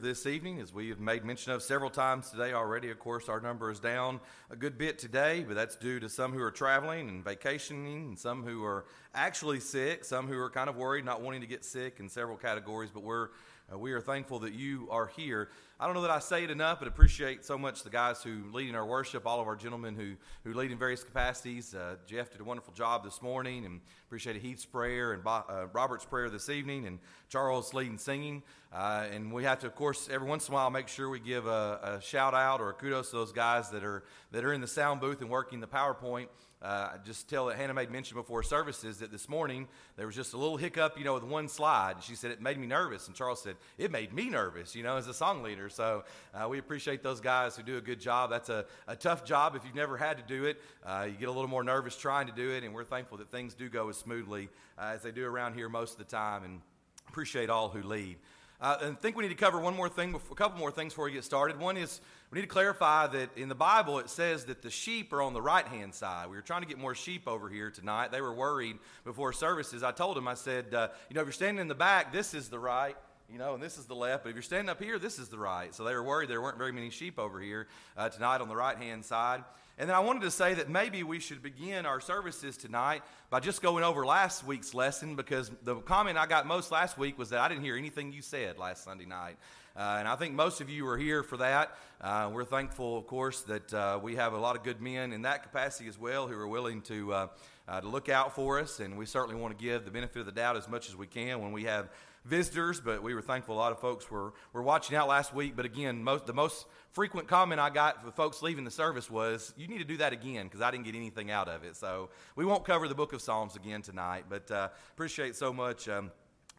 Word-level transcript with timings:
this 0.00 0.26
evening, 0.26 0.60
as 0.60 0.72
we 0.72 0.88
have 0.88 0.98
made 0.98 1.24
mention 1.24 1.52
of 1.52 1.62
several 1.62 1.90
times 1.90 2.30
today 2.30 2.52
already. 2.52 2.90
Of 2.90 2.98
course, 2.98 3.28
our 3.28 3.40
number 3.40 3.70
is 3.70 3.78
down 3.78 4.20
a 4.50 4.56
good 4.56 4.78
bit 4.78 4.98
today, 4.98 5.44
but 5.46 5.54
that's 5.54 5.76
due 5.76 6.00
to 6.00 6.08
some 6.08 6.32
who 6.32 6.42
are 6.42 6.50
traveling 6.50 7.08
and 7.08 7.24
vacationing, 7.24 8.08
and 8.08 8.18
some 8.18 8.42
who 8.42 8.64
are 8.64 8.86
actually 9.14 9.60
sick, 9.60 10.04
some 10.04 10.26
who 10.26 10.38
are 10.38 10.50
kind 10.50 10.70
of 10.70 10.76
worried, 10.76 11.04
not 11.04 11.20
wanting 11.20 11.42
to 11.42 11.46
get 11.46 11.64
sick 11.64 12.00
in 12.00 12.08
several 12.08 12.36
categories. 12.36 12.90
But 12.92 13.02
we're 13.02 13.28
uh, 13.72 13.78
we 13.78 13.92
are 13.92 14.00
thankful 14.00 14.40
that 14.40 14.52
you 14.52 14.88
are 14.90 15.06
here. 15.06 15.48
I 15.78 15.86
don't 15.86 15.94
know 15.94 16.02
that 16.02 16.10
I 16.10 16.18
say 16.18 16.44
it 16.44 16.50
enough, 16.50 16.80
but 16.80 16.88
appreciate 16.88 17.44
so 17.44 17.56
much 17.56 17.84
the 17.84 17.90
guys 17.90 18.22
who 18.22 18.42
lead 18.52 18.68
in 18.68 18.74
our 18.74 18.84
worship, 18.84 19.26
all 19.26 19.40
of 19.40 19.46
our 19.46 19.54
gentlemen 19.54 19.94
who, 19.94 20.14
who 20.44 20.58
lead 20.58 20.72
in 20.72 20.78
various 20.78 21.04
capacities. 21.04 21.74
Uh, 21.74 21.96
Jeff 22.06 22.32
did 22.32 22.40
a 22.40 22.44
wonderful 22.44 22.74
job 22.74 23.04
this 23.04 23.22
morning, 23.22 23.64
and 23.64 23.80
appreciate 24.06 24.36
Heath's 24.36 24.66
prayer 24.66 25.12
and 25.12 25.22
uh, 25.24 25.66
Robert's 25.72 26.04
prayer 26.04 26.28
this 26.28 26.48
evening, 26.48 26.86
and 26.86 26.98
Charles 27.28 27.72
leading 27.72 27.96
singing. 27.96 28.42
Uh, 28.72 29.06
and 29.12 29.32
we 29.32 29.44
have 29.44 29.60
to, 29.60 29.66
of 29.66 29.74
course, 29.74 30.08
every 30.10 30.28
once 30.28 30.48
in 30.48 30.52
a 30.52 30.56
while 30.56 30.70
make 30.70 30.88
sure 30.88 31.08
we 31.08 31.20
give 31.20 31.46
a, 31.46 31.98
a 31.98 32.00
shout 32.00 32.34
out 32.34 32.60
or 32.60 32.70
a 32.70 32.74
kudos 32.74 33.10
to 33.10 33.16
those 33.16 33.32
guys 33.32 33.70
that 33.70 33.84
are 33.84 34.04
that 34.32 34.44
are 34.44 34.52
in 34.52 34.60
the 34.60 34.66
sound 34.66 35.00
booth 35.00 35.20
and 35.20 35.30
working 35.30 35.60
the 35.60 35.68
PowerPoint. 35.68 36.26
Uh, 36.62 36.90
just 37.06 37.30
tell 37.30 37.46
that 37.46 37.56
Hannah 37.56 37.72
made 37.72 37.90
mention 37.90 38.18
before 38.18 38.42
services 38.42 38.98
that 38.98 39.10
this 39.10 39.30
morning 39.30 39.66
there 39.96 40.04
was 40.04 40.14
just 40.14 40.34
a 40.34 40.36
little 40.36 40.58
hiccup, 40.58 40.98
you 40.98 41.04
know, 41.04 41.14
with 41.14 41.24
one 41.24 41.48
slide. 41.48 41.92
And 41.96 42.04
She 42.04 42.14
said 42.14 42.30
it 42.32 42.42
made 42.42 42.58
me 42.58 42.66
nervous, 42.66 43.06
and 43.06 43.16
Charles 43.16 43.42
said 43.42 43.56
it 43.78 43.90
made 43.90 44.12
me 44.12 44.28
nervous, 44.28 44.74
you 44.74 44.82
know, 44.82 44.98
as 44.98 45.08
a 45.08 45.14
song 45.14 45.42
leader. 45.42 45.70
So 45.70 46.04
uh, 46.34 46.46
we 46.48 46.58
appreciate 46.58 47.02
those 47.02 47.20
guys 47.20 47.56
who 47.56 47.62
do 47.62 47.78
a 47.78 47.80
good 47.80 47.98
job. 47.98 48.28
That's 48.28 48.50
a, 48.50 48.66
a 48.86 48.94
tough 48.94 49.24
job 49.24 49.56
if 49.56 49.64
you've 49.64 49.74
never 49.74 49.96
had 49.96 50.18
to 50.18 50.22
do 50.22 50.44
it. 50.44 50.60
Uh, 50.84 51.06
you 51.08 51.16
get 51.16 51.28
a 51.28 51.32
little 51.32 51.48
more 51.48 51.64
nervous 51.64 51.96
trying 51.96 52.26
to 52.26 52.32
do 52.34 52.50
it, 52.50 52.62
and 52.62 52.74
we're 52.74 52.84
thankful 52.84 53.16
that 53.18 53.30
things 53.30 53.54
do 53.54 53.70
go 53.70 53.88
as 53.88 53.96
smoothly 53.96 54.50
uh, 54.78 54.92
as 54.94 55.02
they 55.02 55.12
do 55.12 55.24
around 55.24 55.54
here 55.54 55.70
most 55.70 55.92
of 55.92 55.98
the 55.98 56.04
time, 56.04 56.44
and 56.44 56.60
appreciate 57.08 57.48
all 57.48 57.70
who 57.70 57.82
lead. 57.82 58.18
Uh, 58.60 58.76
and 58.82 58.92
I 58.92 58.94
think 59.00 59.16
we 59.16 59.22
need 59.22 59.30
to 59.30 59.34
cover 59.34 59.58
one 59.58 59.74
more 59.74 59.88
thing, 59.88 60.14
a 60.14 60.34
couple 60.34 60.58
more 60.58 60.70
things 60.70 60.92
before 60.92 61.06
we 61.06 61.12
get 61.12 61.24
started. 61.24 61.58
One 61.58 61.78
is 61.78 62.00
we 62.30 62.36
need 62.36 62.42
to 62.42 62.48
clarify 62.48 63.06
that 63.06 63.30
in 63.36 63.48
the 63.48 63.54
Bible 63.54 63.98
it 63.98 64.10
says 64.10 64.44
that 64.46 64.60
the 64.60 64.70
sheep 64.70 65.14
are 65.14 65.22
on 65.22 65.32
the 65.32 65.40
right 65.40 65.66
hand 65.66 65.94
side. 65.94 66.28
We 66.28 66.36
were 66.36 66.42
trying 66.42 66.60
to 66.60 66.68
get 66.68 66.78
more 66.78 66.94
sheep 66.94 67.26
over 67.26 67.48
here 67.48 67.70
tonight. 67.70 68.12
They 68.12 68.20
were 68.20 68.34
worried 68.34 68.76
before 69.04 69.32
services. 69.32 69.82
I 69.82 69.92
told 69.92 70.16
them, 70.16 70.28
I 70.28 70.34
said, 70.34 70.74
uh, 70.74 70.88
you 71.08 71.14
know, 71.14 71.22
if 71.22 71.26
you're 71.26 71.32
standing 71.32 71.62
in 71.62 71.68
the 71.68 71.74
back, 71.74 72.12
this 72.12 72.34
is 72.34 72.50
the 72.50 72.58
right 72.58 72.96
you 73.32 73.38
know, 73.38 73.54
and 73.54 73.62
this 73.62 73.78
is 73.78 73.84
the 73.84 73.94
left. 73.94 74.24
But 74.24 74.30
if 74.30 74.34
you're 74.34 74.42
standing 74.42 74.68
up 74.68 74.82
here, 74.82 74.98
this 74.98 75.18
is 75.18 75.28
the 75.28 75.38
right. 75.38 75.74
So 75.74 75.84
they 75.84 75.94
were 75.94 76.02
worried 76.02 76.28
there 76.28 76.42
weren't 76.42 76.58
very 76.58 76.72
many 76.72 76.90
sheep 76.90 77.18
over 77.18 77.40
here 77.40 77.68
uh, 77.96 78.08
tonight 78.08 78.40
on 78.40 78.48
the 78.48 78.56
right 78.56 78.76
hand 78.76 79.04
side. 79.04 79.44
And 79.78 79.88
then 79.88 79.96
I 79.96 80.00
wanted 80.00 80.22
to 80.22 80.30
say 80.30 80.54
that 80.54 80.68
maybe 80.68 81.02
we 81.02 81.20
should 81.20 81.42
begin 81.42 81.86
our 81.86 82.00
services 82.00 82.56
tonight 82.56 83.02
by 83.30 83.40
just 83.40 83.62
going 83.62 83.82
over 83.82 84.04
last 84.04 84.44
week's 84.44 84.74
lesson 84.74 85.16
because 85.16 85.50
the 85.64 85.76
comment 85.76 86.18
I 86.18 86.26
got 86.26 86.46
most 86.46 86.70
last 86.70 86.98
week 86.98 87.18
was 87.18 87.30
that 87.30 87.40
I 87.40 87.48
didn't 87.48 87.64
hear 87.64 87.76
anything 87.76 88.12
you 88.12 88.20
said 88.20 88.58
last 88.58 88.84
Sunday 88.84 89.06
night. 89.06 89.36
Uh, 89.76 89.96
and 89.98 90.08
I 90.08 90.16
think 90.16 90.34
most 90.34 90.60
of 90.60 90.68
you 90.68 90.84
were 90.84 90.98
here 90.98 91.22
for 91.22 91.36
that. 91.38 91.76
Uh, 92.00 92.30
we're 92.32 92.44
thankful, 92.44 92.98
of 92.98 93.06
course, 93.06 93.42
that 93.42 93.72
uh, 93.72 93.98
we 94.02 94.16
have 94.16 94.32
a 94.32 94.38
lot 94.38 94.56
of 94.56 94.64
good 94.64 94.82
men 94.82 95.12
in 95.12 95.22
that 95.22 95.44
capacity 95.44 95.88
as 95.88 95.98
well 95.98 96.26
who 96.26 96.34
are 96.34 96.48
willing 96.48 96.82
to, 96.82 97.12
uh, 97.12 97.26
uh, 97.68 97.80
to 97.80 97.88
look 97.88 98.08
out 98.08 98.34
for 98.34 98.58
us. 98.58 98.80
And 98.80 98.98
we 98.98 99.06
certainly 99.06 99.40
want 99.40 99.56
to 99.56 99.64
give 99.64 99.84
the 99.84 99.90
benefit 99.90 100.18
of 100.18 100.26
the 100.26 100.32
doubt 100.32 100.56
as 100.56 100.68
much 100.68 100.88
as 100.88 100.96
we 100.96 101.06
can 101.06 101.40
when 101.40 101.52
we 101.52 101.64
have 101.64 101.88
visitors, 102.24 102.80
but 102.80 103.02
we 103.02 103.14
were 103.14 103.22
thankful 103.22 103.54
a 103.54 103.58
lot 103.58 103.72
of 103.72 103.80
folks 103.80 104.10
were, 104.10 104.32
were 104.52 104.62
watching 104.62 104.96
out 104.96 105.08
last 105.08 105.34
week. 105.34 105.56
But 105.56 105.64
again, 105.64 106.02
most, 106.02 106.26
the 106.26 106.32
most 106.32 106.66
frequent 106.92 107.28
comment 107.28 107.60
I 107.60 107.70
got 107.70 108.02
for 108.02 108.10
folks 108.10 108.42
leaving 108.42 108.64
the 108.64 108.70
service 108.70 109.10
was, 109.10 109.54
You 109.56 109.68
need 109.68 109.78
to 109.78 109.84
do 109.84 109.96
that 109.98 110.12
again 110.12 110.46
because 110.46 110.60
I 110.60 110.70
didn't 110.70 110.84
get 110.84 110.94
anything 110.94 111.30
out 111.30 111.48
of 111.48 111.64
it. 111.64 111.76
So 111.76 112.10
we 112.36 112.44
won't 112.44 112.64
cover 112.64 112.88
the 112.88 112.94
book 112.94 113.12
of 113.12 113.22
Psalms 113.22 113.56
again 113.56 113.82
tonight, 113.82 114.24
but 114.28 114.50
uh, 114.50 114.68
appreciate 114.92 115.36
so 115.36 115.52
much. 115.52 115.88
Um, 115.88 116.10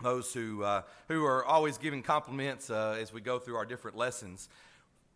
those 0.01 0.33
who, 0.33 0.63
uh, 0.63 0.81
who 1.07 1.23
are 1.25 1.45
always 1.45 1.77
giving 1.77 2.01
compliments 2.01 2.69
uh, 2.69 2.97
as 2.99 3.13
we 3.13 3.21
go 3.21 3.37
through 3.37 3.55
our 3.55 3.65
different 3.65 3.95
lessons. 3.95 4.49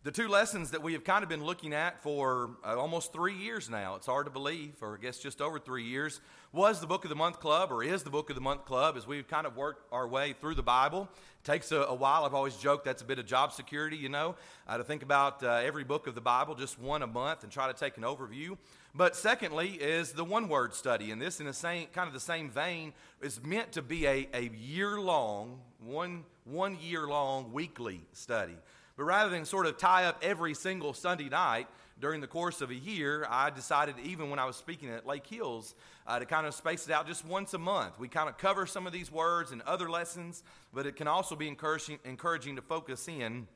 The 0.06 0.12
two 0.12 0.28
lessons 0.28 0.70
that 0.70 0.84
we 0.84 0.92
have 0.92 1.02
kind 1.02 1.24
of 1.24 1.28
been 1.28 1.42
looking 1.42 1.74
at 1.74 2.00
for 2.00 2.50
uh, 2.64 2.78
almost 2.78 3.12
three 3.12 3.34
years 3.34 3.68
now, 3.68 3.96
it's 3.96 4.06
hard 4.06 4.26
to 4.26 4.30
believe, 4.30 4.74
or 4.80 4.96
I 4.96 5.02
guess 5.02 5.18
just 5.18 5.42
over 5.42 5.58
three 5.58 5.82
years, 5.82 6.20
was 6.52 6.80
the 6.80 6.86
Book 6.86 7.04
of 7.04 7.08
the 7.08 7.16
Month 7.16 7.40
Club, 7.40 7.72
or 7.72 7.82
is 7.82 8.04
the 8.04 8.10
Book 8.10 8.30
of 8.30 8.36
the 8.36 8.40
Month 8.40 8.66
Club, 8.66 8.96
as 8.96 9.04
we've 9.04 9.26
kind 9.26 9.48
of 9.48 9.56
worked 9.56 9.84
our 9.90 10.06
way 10.06 10.32
through 10.40 10.54
the 10.54 10.62
Bible. 10.62 11.08
It 11.42 11.44
takes 11.44 11.72
a, 11.72 11.78
a 11.78 11.94
while. 11.96 12.24
I've 12.24 12.34
always 12.34 12.54
joked 12.54 12.84
that's 12.84 13.02
a 13.02 13.04
bit 13.04 13.18
of 13.18 13.26
job 13.26 13.52
security, 13.52 13.96
you 13.96 14.08
know, 14.08 14.36
uh, 14.68 14.78
to 14.78 14.84
think 14.84 15.02
about 15.02 15.42
uh, 15.42 15.54
every 15.54 15.82
book 15.82 16.06
of 16.06 16.14
the 16.14 16.20
Bible, 16.20 16.54
just 16.54 16.78
one 16.78 17.02
a 17.02 17.08
month, 17.08 17.42
and 17.42 17.50
try 17.50 17.66
to 17.66 17.74
take 17.76 17.96
an 17.96 18.04
overview. 18.04 18.56
But 18.94 19.16
secondly, 19.16 19.70
is 19.70 20.12
the 20.12 20.22
one 20.22 20.46
word 20.46 20.72
study. 20.72 21.10
And 21.10 21.20
this, 21.20 21.40
in 21.40 21.46
the 21.46 21.52
same 21.52 21.88
kind 21.92 22.06
of 22.06 22.14
the 22.14 22.20
same 22.20 22.48
vein, 22.48 22.92
is 23.20 23.42
meant 23.42 23.72
to 23.72 23.82
be 23.82 24.06
a, 24.06 24.28
a 24.32 24.50
year 24.54 25.00
long, 25.00 25.58
one, 25.84 26.22
one 26.44 26.78
year 26.80 27.08
long 27.08 27.52
weekly 27.52 28.02
study. 28.12 28.54
But 28.96 29.04
rather 29.04 29.30
than 29.30 29.44
sort 29.44 29.66
of 29.66 29.76
tie 29.76 30.04
up 30.04 30.18
every 30.22 30.54
single 30.54 30.94
Sunday 30.94 31.28
night 31.28 31.68
during 32.00 32.20
the 32.20 32.26
course 32.26 32.60
of 32.60 32.70
a 32.70 32.74
year, 32.74 33.26
I 33.28 33.50
decided, 33.50 33.96
even 34.02 34.30
when 34.30 34.38
I 34.38 34.44
was 34.44 34.56
speaking 34.56 34.88
at 34.90 35.06
Lake 35.06 35.26
Hills, 35.26 35.74
uh, 36.06 36.18
to 36.18 36.26
kind 36.26 36.46
of 36.46 36.54
space 36.54 36.86
it 36.86 36.92
out 36.92 37.06
just 37.06 37.24
once 37.24 37.54
a 37.54 37.58
month. 37.58 37.98
We 37.98 38.08
kind 38.08 38.28
of 38.28 38.38
cover 38.38 38.66
some 38.66 38.86
of 38.86 38.92
these 38.92 39.10
words 39.10 39.52
and 39.52 39.62
other 39.62 39.90
lessons, 39.90 40.42
but 40.72 40.86
it 40.86 40.96
can 40.96 41.08
also 41.08 41.36
be 41.36 41.48
encouraging, 41.48 41.98
encouraging 42.04 42.56
to 42.56 42.62
focus 42.62 43.08
in 43.08 43.46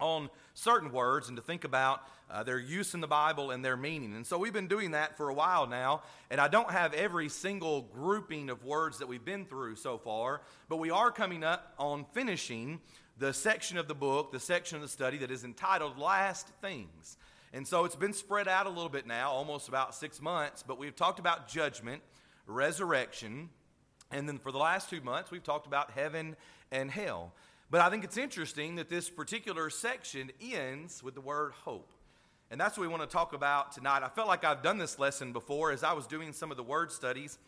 on 0.00 0.30
certain 0.54 0.92
words 0.92 1.28
and 1.28 1.36
to 1.36 1.42
think 1.42 1.64
about 1.64 2.02
uh, 2.30 2.42
their 2.42 2.58
use 2.58 2.94
in 2.94 3.00
the 3.00 3.06
Bible 3.06 3.50
and 3.50 3.64
their 3.64 3.76
meaning. 3.76 4.14
And 4.14 4.26
so 4.26 4.38
we've 4.38 4.52
been 4.52 4.68
doing 4.68 4.92
that 4.92 5.16
for 5.16 5.28
a 5.28 5.34
while 5.34 5.66
now, 5.66 6.02
and 6.30 6.40
I 6.40 6.48
don't 6.48 6.70
have 6.70 6.94
every 6.94 7.28
single 7.28 7.82
grouping 7.82 8.50
of 8.50 8.64
words 8.64 8.98
that 8.98 9.08
we've 9.08 9.24
been 9.24 9.44
through 9.44 9.76
so 9.76 9.98
far, 9.98 10.42
but 10.68 10.78
we 10.78 10.90
are 10.90 11.10
coming 11.10 11.44
up 11.44 11.74
on 11.78 12.06
finishing 12.14 12.80
the 13.20 13.34
section 13.34 13.76
of 13.76 13.86
the 13.86 13.94
book, 13.94 14.32
the 14.32 14.40
section 14.40 14.76
of 14.76 14.82
the 14.82 14.88
study 14.88 15.18
that 15.18 15.30
is 15.30 15.44
entitled 15.44 15.98
Last 15.98 16.48
Things. 16.62 17.18
And 17.52 17.68
so 17.68 17.84
it's 17.84 17.94
been 17.94 18.14
spread 18.14 18.48
out 18.48 18.64
a 18.64 18.70
little 18.70 18.88
bit 18.88 19.06
now, 19.06 19.30
almost 19.30 19.68
about 19.68 19.94
six 19.94 20.22
months, 20.22 20.64
but 20.66 20.78
we've 20.78 20.96
talked 20.96 21.18
about 21.18 21.46
judgment, 21.46 22.00
resurrection, 22.46 23.50
and 24.10 24.26
then 24.26 24.38
for 24.38 24.50
the 24.50 24.58
last 24.58 24.88
two 24.88 25.02
months, 25.02 25.30
we've 25.30 25.44
talked 25.44 25.66
about 25.66 25.90
heaven 25.90 26.34
and 26.72 26.90
hell. 26.90 27.32
But 27.70 27.82
I 27.82 27.90
think 27.90 28.04
it's 28.04 28.16
interesting 28.16 28.76
that 28.76 28.88
this 28.88 29.10
particular 29.10 29.68
section 29.68 30.30
ends 30.40 31.02
with 31.02 31.14
the 31.14 31.20
word 31.20 31.52
hope. 31.52 31.92
And 32.50 32.58
that's 32.58 32.78
what 32.78 32.82
we 32.82 32.88
want 32.88 33.02
to 33.02 33.08
talk 33.08 33.34
about 33.34 33.72
tonight. 33.72 34.02
I 34.02 34.08
felt 34.08 34.28
like 34.28 34.46
I've 34.46 34.62
done 34.62 34.78
this 34.78 34.98
lesson 34.98 35.34
before 35.34 35.72
as 35.72 35.84
I 35.84 35.92
was 35.92 36.06
doing 36.06 36.32
some 36.32 36.50
of 36.50 36.56
the 36.56 36.62
word 36.62 36.90
studies. 36.90 37.38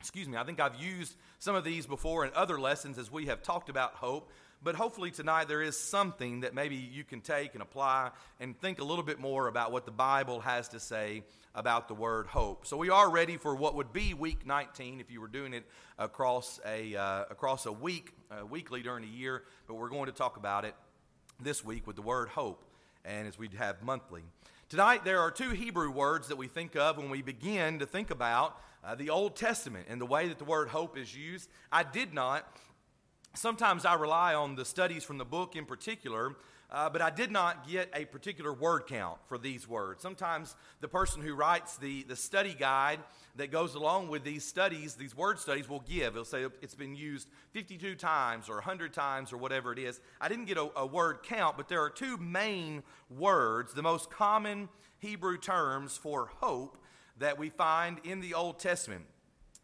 Excuse 0.00 0.28
me, 0.28 0.36
I 0.36 0.42
think 0.42 0.58
I've 0.60 0.80
used 0.80 1.14
some 1.38 1.54
of 1.54 1.62
these 1.62 1.86
before 1.86 2.24
in 2.24 2.32
other 2.34 2.58
lessons 2.60 2.98
as 2.98 3.10
we 3.10 3.26
have 3.26 3.42
talked 3.42 3.68
about 3.68 3.94
hope. 3.94 4.30
But 4.62 4.74
hopefully 4.74 5.12
tonight 5.12 5.46
there 5.46 5.62
is 5.62 5.78
something 5.78 6.40
that 6.40 6.52
maybe 6.52 6.74
you 6.74 7.04
can 7.04 7.20
take 7.20 7.54
and 7.54 7.62
apply 7.62 8.10
and 8.40 8.58
think 8.60 8.80
a 8.80 8.84
little 8.84 9.04
bit 9.04 9.20
more 9.20 9.46
about 9.46 9.70
what 9.70 9.84
the 9.84 9.92
Bible 9.92 10.40
has 10.40 10.68
to 10.70 10.80
say 10.80 11.22
about 11.54 11.86
the 11.86 11.94
word 11.94 12.26
hope. 12.26 12.66
So 12.66 12.76
we 12.76 12.90
are 12.90 13.08
ready 13.08 13.36
for 13.36 13.54
what 13.54 13.76
would 13.76 13.92
be 13.92 14.14
week 14.14 14.44
19 14.44 15.00
if 15.00 15.12
you 15.12 15.20
were 15.20 15.28
doing 15.28 15.54
it 15.54 15.64
across 15.96 16.58
a, 16.66 16.96
uh, 16.96 17.24
across 17.30 17.66
a 17.66 17.72
week, 17.72 18.12
uh, 18.30 18.44
weekly 18.44 18.82
during 18.82 19.02
the 19.02 19.10
year. 19.10 19.44
But 19.68 19.74
we're 19.74 19.88
going 19.88 20.06
to 20.06 20.12
talk 20.12 20.36
about 20.36 20.64
it 20.64 20.74
this 21.40 21.64
week 21.64 21.86
with 21.86 21.94
the 21.94 22.02
word 22.02 22.28
hope 22.28 22.64
and 23.04 23.28
as 23.28 23.38
we'd 23.38 23.54
have 23.54 23.80
monthly. 23.82 24.22
Tonight, 24.68 25.04
there 25.04 25.20
are 25.20 25.30
two 25.30 25.50
Hebrew 25.50 25.90
words 25.90 26.28
that 26.28 26.36
we 26.36 26.48
think 26.48 26.76
of 26.76 26.98
when 26.98 27.10
we 27.10 27.22
begin 27.22 27.78
to 27.78 27.86
think 27.86 28.10
about 28.10 28.60
uh, 28.84 28.96
the 28.96 29.10
Old 29.10 29.36
Testament 29.36 29.86
and 29.88 30.00
the 30.00 30.06
way 30.06 30.28
that 30.28 30.38
the 30.38 30.44
word 30.44 30.68
hope 30.68 30.98
is 30.98 31.16
used. 31.16 31.48
I 31.72 31.84
did 31.84 32.12
not 32.12 32.46
Sometimes 33.38 33.84
I 33.84 33.94
rely 33.94 34.34
on 34.34 34.56
the 34.56 34.64
studies 34.64 35.04
from 35.04 35.16
the 35.16 35.24
book 35.24 35.54
in 35.54 35.64
particular, 35.64 36.34
uh, 36.72 36.90
but 36.90 37.00
I 37.00 37.10
did 37.10 37.30
not 37.30 37.68
get 37.68 37.88
a 37.94 38.04
particular 38.04 38.52
word 38.52 38.88
count 38.88 39.18
for 39.28 39.38
these 39.38 39.68
words. 39.68 40.02
Sometimes 40.02 40.56
the 40.80 40.88
person 40.88 41.22
who 41.22 41.36
writes 41.36 41.76
the, 41.76 42.02
the 42.02 42.16
study 42.16 42.52
guide 42.52 42.98
that 43.36 43.52
goes 43.52 43.76
along 43.76 44.08
with 44.08 44.24
these 44.24 44.44
studies, 44.44 44.96
these 44.96 45.16
word 45.16 45.38
studies, 45.38 45.68
will 45.68 45.84
give. 45.88 46.14
It'll 46.14 46.24
say 46.24 46.46
it's 46.60 46.74
been 46.74 46.96
used 46.96 47.28
52 47.52 47.94
times 47.94 48.48
or 48.48 48.54
100 48.54 48.92
times 48.92 49.32
or 49.32 49.36
whatever 49.36 49.72
it 49.72 49.78
is. 49.78 50.00
I 50.20 50.28
didn't 50.28 50.46
get 50.46 50.58
a, 50.58 50.68
a 50.74 50.84
word 50.84 51.22
count, 51.22 51.56
but 51.56 51.68
there 51.68 51.80
are 51.84 51.90
two 51.90 52.16
main 52.16 52.82
words, 53.08 53.72
the 53.72 53.84
most 53.84 54.10
common 54.10 54.68
Hebrew 54.98 55.38
terms 55.38 55.96
for 55.96 56.26
hope 56.38 56.76
that 57.18 57.38
we 57.38 57.50
find 57.50 58.00
in 58.02 58.18
the 58.18 58.34
Old 58.34 58.58
Testament. 58.58 59.04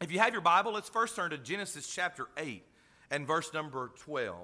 If 0.01 0.13
you 0.13 0.21
have 0.21 0.33
your 0.33 0.43
Bible, 0.43 0.75
let's 0.75 0.89
first 0.89 1.17
turn 1.17 1.31
to 1.31 1.39
Genesis 1.39 1.93
chapter 1.93 2.29
8 2.37 2.63
and 3.15 3.29
verse 3.29 3.53
number 3.55 3.93
12. 4.01 4.37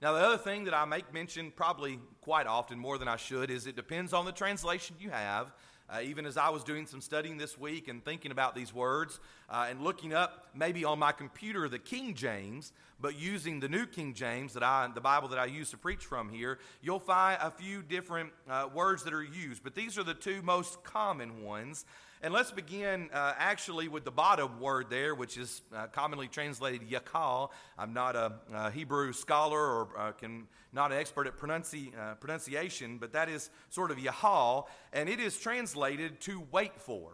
Now, 0.00 0.14
the 0.14 0.20
other 0.20 0.38
thing 0.38 0.64
that 0.64 0.72
I 0.72 0.86
make 0.86 1.12
mention 1.12 1.52
probably 1.54 1.98
quite 2.22 2.46
often, 2.46 2.78
more 2.78 2.96
than 2.96 3.06
I 3.06 3.16
should, 3.16 3.50
is 3.50 3.66
it 3.66 3.76
depends 3.76 4.14
on 4.14 4.24
the 4.24 4.32
translation 4.32 4.96
you 4.98 5.10
have. 5.10 5.52
Uh, 5.90 6.00
even 6.02 6.24
as 6.24 6.38
I 6.38 6.48
was 6.48 6.64
doing 6.64 6.86
some 6.86 7.02
studying 7.02 7.36
this 7.36 7.58
week 7.58 7.88
and 7.88 8.02
thinking 8.02 8.30
about 8.30 8.54
these 8.54 8.72
words 8.72 9.20
uh, 9.50 9.66
and 9.68 9.82
looking 9.82 10.14
up 10.14 10.46
maybe 10.54 10.82
on 10.86 10.98
my 10.98 11.12
computer 11.12 11.68
the 11.68 11.78
King 11.78 12.14
James, 12.14 12.72
but 13.00 13.18
using 13.18 13.60
the 13.60 13.68
New 13.68 13.86
King 13.86 14.14
James 14.14 14.52
that 14.54 14.62
I, 14.62 14.88
the 14.94 15.00
Bible 15.00 15.28
that 15.28 15.38
I 15.38 15.46
use 15.46 15.70
to 15.70 15.76
preach 15.76 16.04
from 16.04 16.28
here, 16.28 16.58
you'll 16.80 17.00
find 17.00 17.38
a 17.42 17.50
few 17.50 17.82
different 17.82 18.30
uh, 18.48 18.68
words 18.74 19.02
that 19.04 19.12
are 19.12 19.22
used. 19.22 19.62
But 19.62 19.74
these 19.74 19.98
are 19.98 20.04
the 20.04 20.14
two 20.14 20.42
most 20.42 20.82
common 20.84 21.42
ones 21.44 21.84
And 22.24 22.32
let's 22.32 22.50
begin 22.50 23.10
uh, 23.12 23.34
actually 23.36 23.88
with 23.88 24.04
the 24.06 24.10
bottom 24.10 24.58
word 24.58 24.86
there, 24.88 25.14
which 25.14 25.36
is 25.36 25.60
uh, 25.76 25.88
commonly 25.88 26.26
translated 26.26 26.88
yakal. 26.88 27.50
I'm 27.76 27.92
not 27.92 28.16
a, 28.16 28.32
a 28.50 28.70
Hebrew 28.70 29.12
scholar 29.12 29.60
or 29.60 29.88
uh, 29.94 30.12
can, 30.12 30.46
not 30.72 30.90
an 30.90 30.96
expert 30.96 31.26
at 31.26 31.36
pronunci- 31.36 31.92
uh, 31.94 32.14
pronunciation, 32.14 32.96
but 32.96 33.12
that 33.12 33.28
is 33.28 33.50
sort 33.68 33.90
of 33.90 33.98
yahal, 33.98 34.68
and 34.94 35.10
it 35.10 35.20
is 35.20 35.36
translated 35.36 36.18
to 36.22 36.42
wait 36.50 36.80
for. 36.80 37.12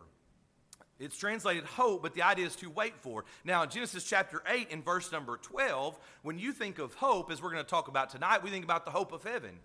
It's 1.01 1.17
translated 1.17 1.65
hope, 1.65 2.03
but 2.03 2.15
the 2.15 2.23
idea 2.23 2.47
is 2.47 2.55
to 2.57 2.69
wait 2.69 2.93
for. 3.01 3.25
Now, 3.43 3.63
in 3.63 3.71
Genesis 3.71 4.05
chapter 4.05 4.43
8, 4.47 4.69
and 4.71 4.85
verse 4.85 5.11
number 5.11 5.39
12, 5.39 5.99
when 6.23 6.39
you 6.39 6.53
think 6.53 6.79
of 6.79 6.93
hope, 6.95 7.33
as 7.33 7.41
we're 7.41 7.51
going 7.51 7.65
to 7.65 7.71
talk 7.71 7.89
about 7.89 8.11
tonight, 8.11 8.43
we 8.43 8.51
think 8.51 8.65
about 8.65 8.85
the 8.85 8.91
hope 8.91 9.13
of 9.13 9.25
heaven. 9.25 9.59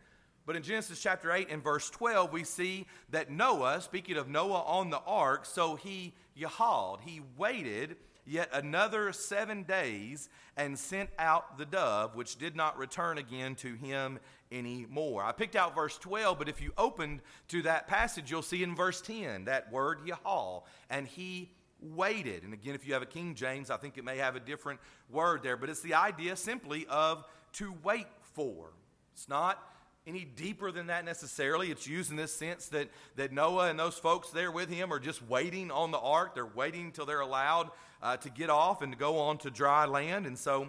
But 0.45 0.55
in 0.55 0.63
Genesis 0.63 1.01
chapter 1.01 1.33
8 1.33 1.49
and 1.49 1.61
verse 1.61 1.89
12, 1.89 2.31
we 2.31 2.45
see 2.45 2.85
that 3.09 3.29
Noah, 3.29 3.81
speaking 3.81 4.15
of 4.15 4.29
Noah 4.29 4.61
on 4.61 4.91
the 4.91 5.01
ark, 5.05 5.45
so 5.45 5.75
he 5.75 6.13
yahald, 6.39 7.01
he 7.01 7.21
waited 7.37 7.97
yet 8.25 8.49
another 8.53 9.11
seven 9.11 9.63
days 9.63 10.29
and 10.57 10.77
sent 10.77 11.09
out 11.19 11.57
the 11.57 11.65
dove, 11.65 12.15
which 12.15 12.37
did 12.37 12.55
not 12.55 12.77
return 12.77 13.17
again 13.17 13.55
to 13.55 13.75
him 13.75 14.19
anymore. 14.51 15.23
I 15.23 15.31
picked 15.31 15.55
out 15.55 15.75
verse 15.75 15.97
12, 15.97 16.37
but 16.37 16.49
if 16.49 16.61
you 16.61 16.71
opened 16.77 17.21
to 17.49 17.61
that 17.63 17.87
passage, 17.87 18.31
you'll 18.31 18.41
see 18.41 18.63
in 18.63 18.75
verse 18.75 19.01
10 19.01 19.45
that 19.45 19.71
word 19.71 19.99
Yahal, 20.05 20.63
and 20.89 21.07
he 21.07 21.51
waited. 21.81 22.43
And 22.43 22.53
again, 22.53 22.75
if 22.75 22.87
you 22.87 22.93
have 22.93 23.01
a 23.01 23.07
King 23.07 23.35
James, 23.35 23.69
I 23.69 23.77
think 23.77 23.97
it 23.97 24.03
may 24.03 24.17
have 24.17 24.35
a 24.35 24.39
different 24.39 24.79
word 25.09 25.43
there, 25.43 25.57
but 25.57 25.69
it's 25.69 25.81
the 25.81 25.93
idea 25.93 26.35
simply 26.35 26.85
of 26.89 27.23
to 27.53 27.73
wait 27.83 28.07
for. 28.33 28.71
It's 29.13 29.29
not 29.29 29.61
any 30.07 30.23
deeper 30.23 30.71
than 30.71 30.87
that 30.87 31.03
necessarily. 31.03 31.71
It's 31.71 31.87
used 31.87 32.11
in 32.11 32.17
this 32.17 32.33
sense 32.33 32.67
that, 32.67 32.89
that 33.15 33.31
Noah 33.31 33.69
and 33.69 33.79
those 33.79 33.97
folks 33.97 34.29
there 34.29 34.51
with 34.51 34.69
him 34.69 34.93
are 34.93 34.99
just 34.99 35.27
waiting 35.27 35.71
on 35.71 35.91
the 35.91 35.99
ark. 35.99 36.35
They're 36.35 36.45
waiting 36.45 36.87
until 36.87 37.05
they're 37.05 37.21
allowed 37.21 37.71
uh, 38.05 38.15
to 38.17 38.29
get 38.29 38.51
off 38.51 38.83
and 38.83 38.93
to 38.93 38.97
go 38.97 39.17
on 39.17 39.39
to 39.39 39.49
dry 39.49 39.85
land. 39.85 40.27
And 40.27 40.37
so 40.37 40.67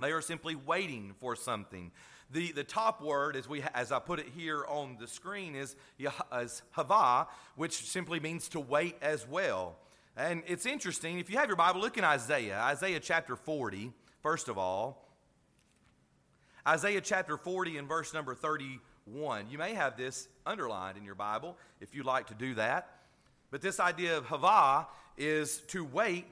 they 0.00 0.10
are 0.10 0.20
simply 0.20 0.56
waiting 0.56 1.14
for 1.20 1.36
something. 1.36 1.92
The, 2.32 2.50
the 2.50 2.64
top 2.64 3.00
word, 3.00 3.36
as, 3.36 3.48
we, 3.48 3.62
as 3.74 3.92
I 3.92 4.00
put 4.00 4.18
it 4.18 4.26
here 4.36 4.64
on 4.66 4.96
the 4.98 5.06
screen, 5.06 5.54
is, 5.54 5.76
is 6.36 6.62
hava, 6.72 7.28
which 7.54 7.84
simply 7.84 8.18
means 8.18 8.48
to 8.48 8.60
wait 8.60 8.96
as 9.02 9.26
well. 9.28 9.76
And 10.16 10.42
it's 10.48 10.66
interesting, 10.66 11.20
if 11.20 11.30
you 11.30 11.38
have 11.38 11.48
your 11.48 11.56
Bible, 11.56 11.80
look 11.80 11.96
in 11.96 12.02
Isaiah, 12.02 12.58
Isaiah 12.58 12.98
chapter 12.98 13.36
40, 13.36 13.92
first 14.20 14.48
of 14.48 14.58
all. 14.58 15.08
Isaiah 16.66 17.00
chapter 17.00 17.36
40 17.36 17.78
and 17.78 17.86
verse 17.86 18.12
number 18.12 18.34
31. 18.34 19.48
You 19.48 19.58
may 19.58 19.74
have 19.74 19.96
this 19.96 20.26
underlined 20.44 20.98
in 20.98 21.04
your 21.04 21.14
Bible 21.14 21.56
if 21.80 21.94
you'd 21.94 22.06
like 22.06 22.26
to 22.28 22.34
do 22.34 22.54
that. 22.54 22.88
But 23.52 23.62
this 23.62 23.78
idea 23.78 24.18
of 24.18 24.26
hava 24.26 24.88
is 25.16 25.58
to 25.68 25.84
wait, 25.84 26.26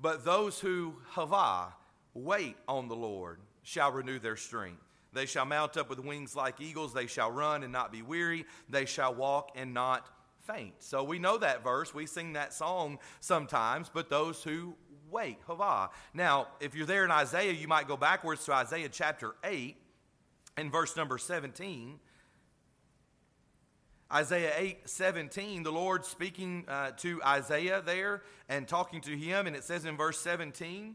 but 0.00 0.24
those 0.24 0.60
who 0.60 0.94
hava, 1.10 1.74
wait 2.14 2.56
on 2.66 2.88
the 2.88 2.96
Lord, 2.96 3.40
shall 3.62 3.92
renew 3.92 4.18
their 4.18 4.36
strength. 4.36 4.82
They 5.12 5.26
shall 5.26 5.46
mount 5.46 5.76
up 5.76 5.88
with 5.88 5.98
wings 5.98 6.36
like 6.36 6.60
eagles. 6.60 6.92
They 6.92 7.06
shall 7.06 7.30
run 7.30 7.62
and 7.62 7.72
not 7.72 7.90
be 7.90 8.02
weary. 8.02 8.44
They 8.68 8.84
shall 8.84 9.14
walk 9.14 9.50
and 9.56 9.72
not 9.72 10.08
faint. 10.46 10.74
So 10.80 11.02
we 11.02 11.18
know 11.18 11.38
that 11.38 11.64
verse. 11.64 11.94
We 11.94 12.06
sing 12.06 12.34
that 12.34 12.52
song 12.52 12.98
sometimes, 13.20 13.90
but 13.92 14.10
those 14.10 14.42
who 14.42 14.74
wait, 15.10 15.38
Havah. 15.46 15.88
Now, 16.14 16.48
if 16.60 16.74
you're 16.74 16.86
there 16.86 17.04
in 17.04 17.10
Isaiah, 17.10 17.52
you 17.52 17.68
might 17.68 17.88
go 17.88 17.96
backwards 17.96 18.44
to 18.44 18.52
Isaiah 18.52 18.88
chapter 18.88 19.34
8 19.42 19.76
and 20.56 20.70
verse 20.70 20.96
number 20.96 21.18
17. 21.18 21.98
Isaiah 24.12 24.52
8 24.56 24.88
17, 24.88 25.62
the 25.62 25.70
Lord 25.70 26.04
speaking 26.04 26.64
uh, 26.66 26.92
to 26.98 27.22
Isaiah 27.22 27.82
there 27.84 28.22
and 28.48 28.66
talking 28.66 29.02
to 29.02 29.16
him, 29.16 29.46
and 29.46 29.54
it 29.54 29.64
says 29.64 29.84
in 29.84 29.96
verse 29.96 30.18
17, 30.20 30.94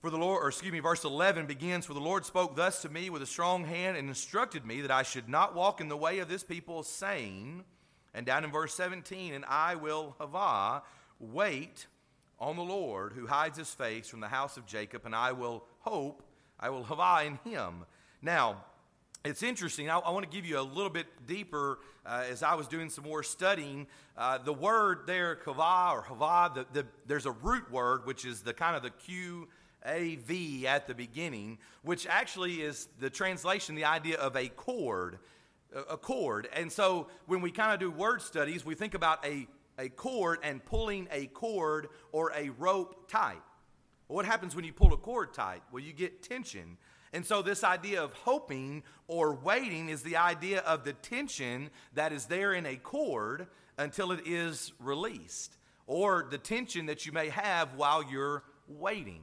for 0.00 0.10
the 0.10 0.16
Lord, 0.16 0.44
or 0.44 0.48
excuse 0.48 0.72
me, 0.72 0.78
verse 0.78 1.04
11 1.04 1.46
begins 1.46 1.84
For 1.84 1.92
the 1.92 2.00
Lord 2.00 2.24
spoke 2.24 2.54
thus 2.54 2.82
to 2.82 2.88
me 2.88 3.10
with 3.10 3.20
a 3.20 3.26
strong 3.26 3.64
hand 3.64 3.96
and 3.96 4.08
instructed 4.08 4.64
me 4.64 4.80
that 4.82 4.90
I 4.90 5.02
should 5.02 5.28
not 5.28 5.54
walk 5.54 5.80
in 5.80 5.88
the 5.88 5.96
way 5.96 6.20
of 6.20 6.28
this 6.28 6.44
people, 6.44 6.82
saying, 6.82 7.64
and 8.14 8.24
down 8.24 8.44
in 8.44 8.52
verse 8.52 8.74
17, 8.74 9.34
and 9.34 9.44
I 9.46 9.74
will 9.74 10.14
hava, 10.18 10.82
wait 11.18 11.88
on 12.38 12.56
the 12.56 12.62
Lord 12.62 13.12
who 13.12 13.26
hides 13.26 13.58
his 13.58 13.74
face 13.74 14.08
from 14.08 14.20
the 14.20 14.28
house 14.28 14.56
of 14.56 14.66
Jacob, 14.66 15.04
and 15.04 15.14
I 15.14 15.32
will 15.32 15.64
hope, 15.80 16.22
I 16.60 16.70
will 16.70 16.84
hava 16.84 17.26
in 17.26 17.38
him. 17.50 17.84
Now, 18.22 18.64
it's 19.24 19.42
interesting. 19.42 19.90
I, 19.90 19.98
I, 19.98 20.10
want 20.10 20.30
to 20.30 20.36
give 20.36 20.46
you 20.46 20.58
a 20.58 20.62
little 20.62 20.90
bit 20.90 21.06
deeper 21.26 21.80
uh, 22.06 22.24
as 22.30 22.42
I 22.42 22.54
was 22.54 22.68
doing 22.68 22.90
some 22.90 23.04
more 23.04 23.22
studying. 23.22 23.86
Uh, 24.16 24.38
the 24.38 24.52
word 24.52 25.00
there, 25.06 25.36
kava 25.36 25.96
or 25.96 26.02
hava, 26.02 26.66
the, 26.72 26.82
the, 26.82 26.86
there's 27.06 27.26
a 27.26 27.32
root 27.32 27.70
word, 27.70 28.06
which 28.06 28.24
is 28.24 28.42
the 28.42 28.54
kind 28.54 28.76
of 28.76 28.82
the 28.82 28.90
Q 28.90 29.48
A 29.86 30.16
V 30.16 30.66
at 30.66 30.86
the 30.86 30.94
beginning, 30.94 31.58
which 31.82 32.06
actually 32.06 32.62
is 32.62 32.88
the 33.00 33.10
translation, 33.10 33.74
the 33.74 33.84
idea 33.84 34.16
of 34.16 34.36
a 34.36 34.48
cord. 34.48 35.18
A 35.90 35.98
cord. 35.98 36.48
And 36.54 36.72
so 36.72 37.08
when 37.26 37.42
we 37.42 37.50
kind 37.50 37.74
of 37.74 37.78
do 37.78 37.90
word 37.90 38.22
studies, 38.22 38.64
we 38.64 38.74
think 38.74 38.94
about 38.94 39.22
a, 39.26 39.46
a 39.78 39.90
cord 39.90 40.38
and 40.42 40.64
pulling 40.64 41.06
a 41.12 41.26
cord 41.26 41.88
or 42.10 42.32
a 42.34 42.48
rope 42.48 43.06
tight. 43.10 43.42
Well, 44.08 44.16
what 44.16 44.24
happens 44.24 44.56
when 44.56 44.64
you 44.64 44.72
pull 44.72 44.94
a 44.94 44.96
cord 44.96 45.34
tight? 45.34 45.60
Well, 45.70 45.82
you 45.82 45.92
get 45.92 46.22
tension. 46.22 46.78
And 47.12 47.24
so, 47.24 47.42
this 47.42 47.64
idea 47.64 48.02
of 48.02 48.12
hoping 48.12 48.82
or 49.06 49.34
waiting 49.34 49.88
is 49.88 50.02
the 50.02 50.16
idea 50.16 50.60
of 50.60 50.84
the 50.84 50.92
tension 50.92 51.70
that 51.94 52.12
is 52.12 52.26
there 52.26 52.52
in 52.52 52.66
a 52.66 52.76
cord 52.76 53.46
until 53.78 54.12
it 54.12 54.26
is 54.26 54.72
released, 54.78 55.56
or 55.86 56.26
the 56.30 56.38
tension 56.38 56.86
that 56.86 57.06
you 57.06 57.12
may 57.12 57.28
have 57.28 57.74
while 57.74 58.02
you're 58.02 58.42
waiting. 58.66 59.22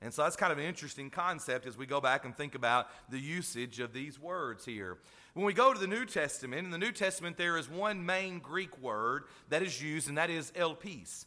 And 0.00 0.14
so 0.14 0.22
that's 0.22 0.36
kind 0.36 0.52
of 0.52 0.58
an 0.58 0.64
interesting 0.64 1.10
concept 1.10 1.66
as 1.66 1.76
we 1.76 1.84
go 1.84 2.00
back 2.00 2.24
and 2.24 2.36
think 2.36 2.54
about 2.54 2.88
the 3.10 3.18
usage 3.18 3.80
of 3.80 3.92
these 3.92 4.18
words 4.18 4.64
here. 4.64 4.98
When 5.34 5.44
we 5.44 5.52
go 5.52 5.72
to 5.72 5.78
the 5.78 5.88
New 5.88 6.04
Testament, 6.04 6.64
in 6.64 6.70
the 6.70 6.78
New 6.78 6.92
Testament, 6.92 7.36
there 7.36 7.58
is 7.58 7.68
one 7.68 8.06
main 8.06 8.38
Greek 8.38 8.78
word 8.80 9.24
that 9.48 9.62
is 9.62 9.82
used, 9.82 10.08
and 10.08 10.16
that 10.16 10.30
is 10.30 10.52
elpis. 10.52 11.26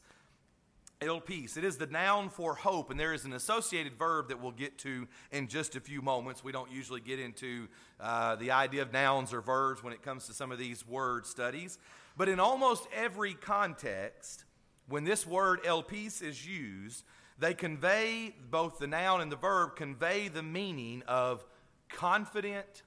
Elpis. 1.02 1.58
It 1.58 1.64
is 1.64 1.78
the 1.78 1.88
noun 1.88 2.30
for 2.30 2.54
hope, 2.54 2.92
and 2.92 3.00
there 3.00 3.14
is 3.14 3.26
an 3.26 3.34
associated 3.34 3.98
verb 3.98 4.30
that 4.30 4.40
we'll 4.40 4.52
get 4.52 4.78
to 4.80 5.08
in 5.32 5.48
just 5.48 5.76
a 5.76 5.80
few 5.80 6.02
moments. 6.02 6.44
We 6.44 6.52
don't 6.52 6.72
usually 6.72 7.02
get 7.02 7.20
into 7.20 7.68
uh, 8.00 8.36
the 8.36 8.52
idea 8.52 8.84
of 8.84 8.94
nouns 8.94 9.34
or 9.34 9.42
verbs 9.42 9.84
when 9.84 9.94
it 9.94 10.04
comes 10.04 10.28
to 10.28 10.34
some 10.34 10.52
of 10.52 10.60
these 10.60 10.88
word 10.88 11.26
studies. 11.26 11.80
But 12.16 12.30
in 12.30 12.40
almost 12.40 12.88
every 12.96 13.34
context, 13.34 14.46
when 14.88 15.04
this 15.04 15.26
word 15.26 15.64
elpis 15.64 16.22
is 16.22 16.46
used, 16.46 17.04
they 17.40 17.56
convey, 17.56 18.36
both 18.52 18.78
the 18.78 18.88
noun 18.88 19.22
and 19.22 19.32
the 19.32 19.38
verb 19.38 19.76
convey 19.76 20.28
the 20.28 20.44
meaning 20.44 21.02
of 21.08 21.44
confident 21.90 22.84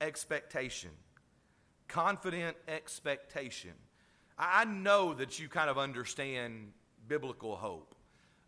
expectation. 0.00 0.90
Confident 1.86 2.56
expectation. 2.66 3.72
I 4.36 4.64
know 4.64 5.14
that 5.14 5.38
you 5.38 5.48
kind 5.48 5.70
of 5.70 5.78
understand 5.78 6.72
biblical 7.12 7.56
hope. 7.56 7.94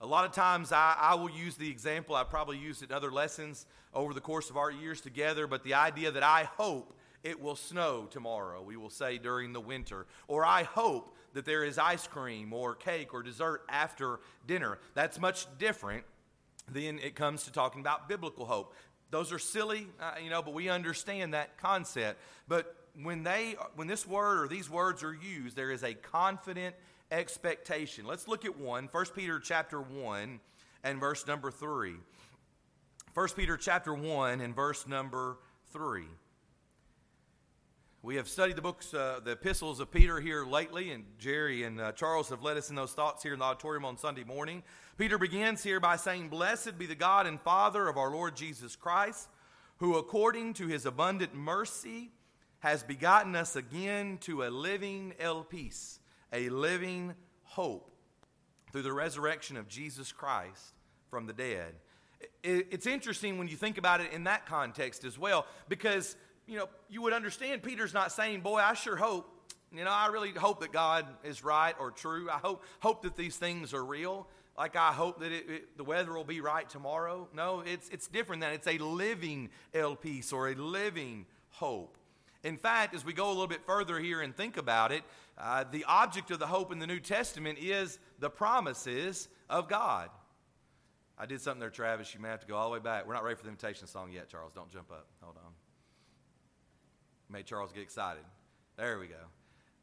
A 0.01 0.07
lot 0.07 0.25
of 0.25 0.33
times 0.33 0.73
I, 0.73 0.97
I, 0.99 1.17
will 1.17 1.29
use 1.29 1.57
the 1.57 1.69
example, 1.69 2.17
I 2.17 2.25
probably 2.25 2.57
used 2.57 2.83
it 2.83 2.89
in 2.89 2.97
other 2.97 3.13
lessons 3.13 3.67
over 3.93 4.15
the 4.15 4.23
course 4.23 4.49
of 4.49 4.57
our 4.57 4.71
years 4.71 5.03
together, 5.03 5.47
but 5.47 5.65
the 5.65 5.75
idea 5.75 6.11
that 6.11 6.23
I 6.23 6.45
hope 6.57 6.97
it 7.23 7.39
will 7.39 7.57
snow 7.57 8.09
tomorrow, 8.11 8.63
we 8.63 8.79
will 8.79 8.89
say 8.89 9.19
during 9.19 9.53
the 9.53 9.61
winter. 9.61 10.07
Or 10.29 10.47
I 10.47 10.63
hope 10.63 11.15
that 11.35 11.45
there 11.45 11.63
is 11.63 11.77
ice 11.77 12.07
cream 12.07 12.55
or 12.55 12.75
cake 12.75 13.13
or 13.13 13.23
dessert 13.23 13.67
after 13.69 14.21
dinner. 14.47 14.79
That's 14.95 15.21
much 15.21 15.47
different 15.59 16.05
than 16.73 16.99
it 17.01 17.15
comes 17.15 17.45
to 17.45 17.53
talking 17.53 17.83
about 17.83 18.09
biblical 18.09 18.47
hope. 18.47 18.75
Those 19.11 19.31
are 19.31 19.39
silly, 19.39 19.89
uh, 20.01 20.13
you 20.23 20.31
know, 20.31 20.41
but 20.41 20.55
we 20.55 20.71
understand 20.71 21.35
that 21.35 21.59
concept. 21.59 22.19
But 22.49 22.75
when 23.03 23.25
they 23.25 23.57
when 23.75 23.89
this 23.89 24.07
word 24.07 24.43
or 24.43 24.49
these 24.49 24.71
words 24.71 25.03
are 25.03 25.13
used, 25.13 25.55
there 25.55 25.71
is 25.71 25.83
a 25.83 25.93
confident 25.93 26.75
expectation. 27.11 28.07
Let's 28.07 28.29
look 28.29 28.45
at 28.45 28.59
one. 28.59 28.89
1 28.91 29.05
Peter 29.15 29.39
chapter 29.39 29.81
1 29.81 30.41
and 30.83 31.01
verse 31.01 31.27
number 31.27 31.51
3. 31.51 31.95
1 33.15 33.29
Peter 33.37 33.57
chapter 33.57 33.95
1 33.95 34.41
and 34.41 34.55
verse 34.55 34.87
number 34.87 35.39
3. 35.73 36.05
We 38.03 38.17
have 38.17 38.29
studied 38.29 38.57
the 38.57 38.63
books, 38.63 38.93
uh, 38.93 39.21
the 39.25 39.31
epistles 39.31 39.81
of 39.81 39.91
Peter 39.91 40.21
here 40.21 40.45
lately, 40.45 40.91
and 40.91 41.05
Jerry 41.19 41.63
and 41.63 41.81
uh, 41.81 41.93
Charles 41.93 42.29
have 42.29 42.43
led 42.43 42.59
us 42.59 42.69
in 42.69 42.77
those 42.77 42.93
thoughts 42.93 43.23
here 43.23 43.33
in 43.33 43.39
the 43.39 43.45
auditorium 43.47 43.87
on 43.87 43.97
Sunday 43.97 44.25
morning. 44.25 44.63
Peter 44.99 45.17
begins 45.17 45.63
here 45.63 45.81
by 45.81 45.97
saying, 45.97 46.29
Blessed 46.29 46.77
be 46.77 46.85
the 46.85 46.95
God 46.95 47.27
and 47.27 47.41
Father 47.41 47.89
of 47.89 47.97
our 47.97 48.11
Lord 48.11 48.37
Jesus 48.37 48.77
Christ, 48.77 49.31
who 49.79 49.97
according 49.97 50.53
to 50.55 50.67
his 50.67 50.85
abundant 50.85 51.35
mercy 51.35 52.11
has 52.59 52.83
begotten 52.83 53.35
us 53.35 53.57
again 53.57 54.19
to 54.19 54.45
a 54.45 54.51
living 54.51 55.15
elpis, 55.19 55.99
a 56.35 56.51
living 56.51 57.15
hope, 57.45 57.91
through 58.73 58.83
the 58.83 58.93
resurrection 58.93 59.57
of 59.57 59.69
Jesus 59.69 60.13
Christ 60.13 60.75
from 61.09 61.27
the 61.27 61.33
dead. 61.33 61.75
It's 62.43 62.87
interesting 62.87 63.39
when 63.39 63.49
you 63.49 63.57
think 63.57 63.79
about 63.79 64.01
it 64.01 64.13
in 64.13 64.25
that 64.25 64.45
context 64.45 65.05
as 65.05 65.19
well, 65.19 65.47
because 65.69 66.17
you 66.47 66.59
know, 66.59 66.69
you 66.91 67.01
would 67.01 67.13
understand 67.13 67.63
Peter's 67.63 67.95
not 67.95 68.13
saying, 68.13 68.41
Boy, 68.41 68.59
I 68.59 68.75
sure 68.75 68.97
hope 68.97 69.31
you 69.75 69.83
know, 69.83 69.91
I 69.91 70.07
really 70.07 70.31
hope 70.31 70.61
that 70.61 70.73
God 70.73 71.05
is 71.25 71.43
right 71.43 71.75
or 71.81 71.91
true. 71.91 72.31
I 72.31 72.39
hope, 72.39 72.63
hope 72.79 73.03
that 73.03 73.17
these 73.17 73.37
things 73.37 73.75
are 73.75 73.85
real. 73.85 74.29
Like 74.57 74.77
I 74.77 74.93
hope 74.93 75.19
that 75.19 75.33
it, 75.33 75.51
it, 75.51 75.77
the 75.77 75.83
weather 75.83 76.13
will 76.13 76.23
be 76.23 76.41
right 76.41 76.69
tomorrow. 76.69 77.29
No, 77.35 77.61
it's, 77.61 77.89
it's 77.89 78.07
different 78.07 78.41
than 78.41 78.53
it's 78.53 78.69
a 78.69 78.79
living 78.79 79.51
elpis 79.75 80.33
or 80.33 80.51
a 80.51 80.55
living 80.55 81.27
hope. 81.51 81.99
In 82.45 82.59
fact, 82.59 82.95
as 82.95 83.05
we 83.05 83.15
go 83.15 83.27
a 83.27 83.33
little 83.33 83.47
bit 83.47 83.65
further 83.67 83.99
here 83.99 84.21
and 84.21 84.37
think 84.37 84.59
about 84.59 84.93
it, 84.93 85.03
uh, 85.39 85.65
the 85.71 85.85
object 85.85 86.31
of 86.31 86.39
the 86.39 86.47
hope 86.47 86.71
in 86.71 86.79
the 86.79 86.87
New 86.87 87.01
Testament 87.01 87.59
is 87.59 87.99
the 88.19 88.29
promises 88.29 89.29
of 89.49 89.67
God. 89.67 90.11
I 91.17 91.27
did 91.27 91.41
something 91.41 91.61
there, 91.61 91.71
Travis. 91.71 92.15
You 92.15 92.21
may 92.21 92.29
have 92.29 92.41
to 92.41 92.47
go 92.47 92.55
all 92.57 92.69
the 92.69 92.75
way 92.75 92.81
back. 92.81 93.07
We're 93.07 93.15
not 93.15 93.25
ready 93.25 93.37
for 93.37 93.45
the 93.45 93.49
invitation 93.49 93.87
song 93.87 94.13
yet, 94.13 94.29
Charles. 94.29 94.53
Don't 94.55 94.71
jump 94.71 94.91
up. 94.93 95.07
Hold 95.23 95.37
on. 95.37 95.53
Made 97.31 97.47
Charles 97.47 97.73
get 97.73 97.83
excited. 97.83 98.25
There 98.77 98.99
we 98.99 99.07
go. 99.07 99.15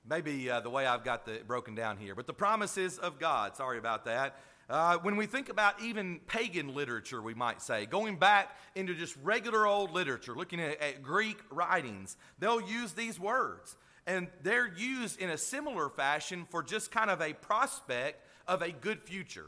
Maybe 0.07 0.49
uh, 0.49 0.59
the 0.59 0.69
way 0.69 0.85
I've 0.85 1.03
got 1.03 1.25
the 1.25 1.39
broken 1.45 1.73
down 1.73 1.97
here, 1.97 2.15
but 2.15 2.27
the 2.27 2.33
promises 2.33 2.99
of 2.99 3.19
God. 3.19 3.55
Sorry 3.55 3.77
about 3.77 4.05
that. 4.05 4.37
Uh, 4.71 4.97
when 4.99 5.17
we 5.17 5.25
think 5.25 5.49
about 5.49 5.81
even 5.81 6.21
pagan 6.27 6.73
literature, 6.73 7.21
we 7.21 7.33
might 7.33 7.61
say, 7.61 7.85
going 7.85 8.15
back 8.15 8.55
into 8.73 8.95
just 8.95 9.17
regular 9.21 9.67
old 9.67 9.91
literature, 9.91 10.33
looking 10.33 10.61
at, 10.61 10.81
at 10.81 11.03
Greek 11.03 11.37
writings, 11.49 12.15
they'll 12.39 12.61
use 12.61 12.93
these 12.93 13.19
words. 13.19 13.75
And 14.07 14.29
they're 14.43 14.73
used 14.73 15.19
in 15.19 15.29
a 15.29 15.37
similar 15.37 15.89
fashion 15.89 16.47
for 16.49 16.63
just 16.63 16.89
kind 16.89 17.09
of 17.09 17.19
a 17.21 17.33
prospect 17.33 18.25
of 18.47 18.61
a 18.61 18.71
good 18.71 19.01
future. 19.01 19.47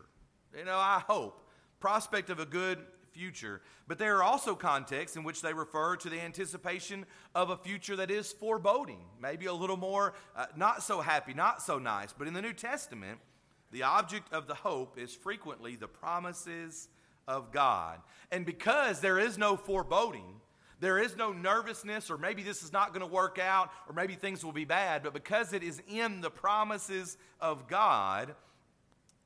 You 0.57 0.65
know, 0.65 0.77
I 0.77 1.01
hope. 1.07 1.47
Prospect 1.79 2.29
of 2.29 2.39
a 2.39 2.45
good 2.45 2.79
future. 3.11 3.61
But 3.87 3.99
there 3.99 4.17
are 4.17 4.23
also 4.23 4.55
contexts 4.55 5.15
in 5.15 5.23
which 5.23 5.41
they 5.41 5.53
refer 5.53 5.95
to 5.95 6.09
the 6.09 6.19
anticipation 6.19 7.05
of 7.33 7.49
a 7.49 7.55
future 7.55 7.95
that 7.95 8.11
is 8.11 8.33
foreboding, 8.33 8.99
maybe 9.21 9.45
a 9.45 9.53
little 9.53 9.77
more 9.77 10.15
uh, 10.35 10.47
not 10.57 10.83
so 10.83 10.99
happy, 10.99 11.33
not 11.33 11.61
so 11.61 11.79
nice. 11.79 12.11
But 12.11 12.27
in 12.27 12.33
the 12.33 12.41
New 12.41 12.53
Testament, 12.53 13.19
the 13.73 13.83
object 13.83 14.31
of 14.31 14.47
the 14.47 14.53
hope 14.53 14.97
is 14.97 15.13
frequently 15.13 15.75
the 15.75 15.87
promises 15.87 16.87
of 17.27 17.51
God. 17.51 17.99
And 18.31 18.45
because 18.45 19.01
there 19.01 19.19
is 19.19 19.37
no 19.37 19.57
foreboding, 19.57 20.39
there 20.79 20.99
is 20.99 21.17
no 21.17 21.31
nervousness, 21.33 22.11
or 22.11 22.17
maybe 22.17 22.43
this 22.43 22.61
is 22.61 22.71
not 22.71 22.89
going 22.89 23.01
to 23.01 23.13
work 23.13 23.39
out, 23.39 23.71
or 23.87 23.93
maybe 23.93 24.15
things 24.15 24.45
will 24.45 24.51
be 24.51 24.65
bad, 24.65 25.01
but 25.01 25.13
because 25.13 25.53
it 25.53 25.63
is 25.63 25.81
in 25.87 26.21
the 26.21 26.29
promises 26.29 27.17
of 27.41 27.67
God, 27.67 28.35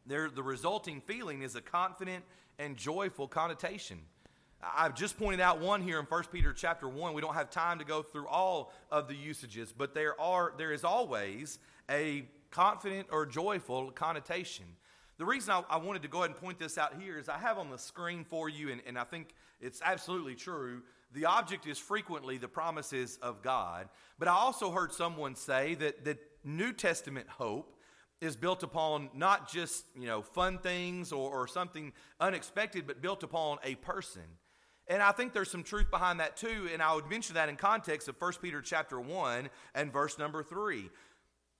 there, 0.06 0.30
the 0.30 0.44
resulting 0.44 1.02
feeling 1.02 1.42
is 1.42 1.56
a 1.56 1.62
confident 1.62 2.24
and 2.58 2.78
joyful 2.78 3.28
connotation. 3.28 4.00
I've 4.62 4.96
just 4.96 5.18
pointed 5.20 5.42
out 5.42 5.60
one 5.60 5.82
here 5.82 6.00
in 6.00 6.06
1 6.06 6.24
Peter 6.32 6.54
chapter 6.54 6.88
1. 6.88 7.14
We 7.14 7.22
don't 7.22 7.36
have 7.36 7.50
time 7.50 7.80
to 7.80 7.86
go 7.86 8.02
through 8.02 8.28
all 8.28 8.72
of 8.92 9.08
the 9.08 9.16
usages, 9.16 9.74
but 9.76 9.94
there 9.94 10.20
are 10.20 10.54
there 10.58 10.72
is 10.72 10.84
always 10.84 11.60
a 11.90 12.26
confident 12.58 13.08
or 13.12 13.24
joyful 13.24 13.92
connotation. 13.92 14.66
The 15.20 15.26
reason 15.26 15.52
I, 15.52 15.64
I, 15.70 15.78
wanted 15.78 16.02
to 16.02 16.08
go 16.08 16.20
ahead 16.20 16.32
and 16.32 16.40
point 16.40 16.58
this 16.58 16.80
out 16.80 17.00
here 17.00 17.20
is 17.20 17.30
I 17.30 17.38
have 17.38 17.60
on 17.60 17.70
the 17.70 17.78
screen 17.78 18.24
for 18.24 18.50
you, 18.50 18.72
and, 18.72 18.82
and 18.88 18.98
I 18.98 19.04
think 19.04 19.36
it's 19.62 19.80
absolutely 19.86 20.34
true. 20.34 20.82
The 21.14 21.26
object 21.26 21.68
is 21.68 21.78
frequently 21.78 22.40
the 22.40 22.48
promises 22.48 23.20
of 23.22 23.44
God. 23.44 23.90
But 24.18 24.28
I 24.28 24.32
also 24.32 24.72
heard 24.72 24.92
someone 24.92 25.36
say 25.36 25.76
that, 25.76 26.04
that 26.06 26.18
New 26.44 26.74
Testament 26.74 27.28
hope 27.30 27.76
is 28.22 28.36
built 28.36 28.64
upon 28.64 29.12
not 29.14 29.52
just 29.52 29.86
you 29.96 30.08
know 30.08 30.24
fun 30.24 30.58
things 30.58 31.12
or, 31.12 31.32
or 31.32 31.48
something 31.48 31.94
unexpected, 32.20 32.88
but 32.88 33.04
built 33.04 33.22
upon 33.22 33.60
a 33.64 33.76
person. 33.76 34.24
And 34.88 35.04
I 35.04 35.12
think 35.12 35.34
there's 35.34 35.52
some 35.52 35.64
truth 35.64 35.92
behind 35.92 36.22
that 36.22 36.38
too, 36.38 36.70
and 36.74 36.82
I 36.82 36.96
would 36.96 37.08
mention 37.08 37.36
that 37.36 37.50
in 37.50 37.56
context 37.56 38.08
of 38.08 38.16
1 38.18 38.34
Peter 38.42 38.62
chapter 38.62 39.00
1 39.00 39.50
and 39.76 39.94
verse 39.94 40.18
number 40.18 40.42
3 40.42 40.90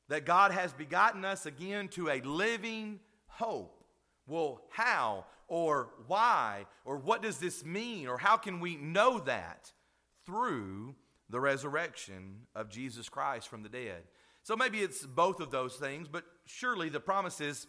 that 0.10 0.26
God 0.26 0.52
has 0.52 0.74
begotten 0.74 1.26
us 1.26 1.46
again 1.46 1.88
to 1.90 2.10
a 2.10 2.22
living 2.22 3.00
hope. 3.28 3.84
Well, 4.26 4.62
how 4.70 5.26
or 5.48 5.90
why 6.08 6.66
or 6.86 6.98
what 6.98 7.22
does 7.22 7.38
this 7.38 7.64
mean 7.66 8.08
or 8.08 8.18
how 8.18 8.38
can 8.38 8.60
we 8.60 8.76
know 8.76 9.20
that? 9.20 9.72
Through 10.26 10.96
the 11.30 11.40
resurrection 11.40 12.48
of 12.56 12.70
Jesus 12.70 13.10
Christ 13.10 13.48
from 13.48 13.64
the 13.64 13.70
dead. 13.70 14.04
So 14.44 14.56
maybe 14.56 14.80
it's 14.80 15.06
both 15.06 15.40
of 15.40 15.52
those 15.52 15.76
things, 15.76 16.08
but 16.08 16.24
surely 16.46 16.90
the 16.90 17.00
promises 17.00 17.68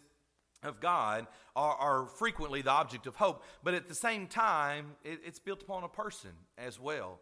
of 0.63 0.79
God 0.79 1.27
are, 1.55 1.75
are 1.75 2.05
frequently 2.07 2.61
the 2.61 2.71
object 2.71 3.07
of 3.07 3.15
hope. 3.15 3.43
But 3.63 3.73
at 3.73 3.87
the 3.87 3.95
same 3.95 4.27
time, 4.27 4.95
it, 5.03 5.19
it's 5.25 5.39
built 5.39 5.61
upon 5.61 5.83
a 5.83 5.89
person 5.89 6.31
as 6.57 6.79
well. 6.79 7.19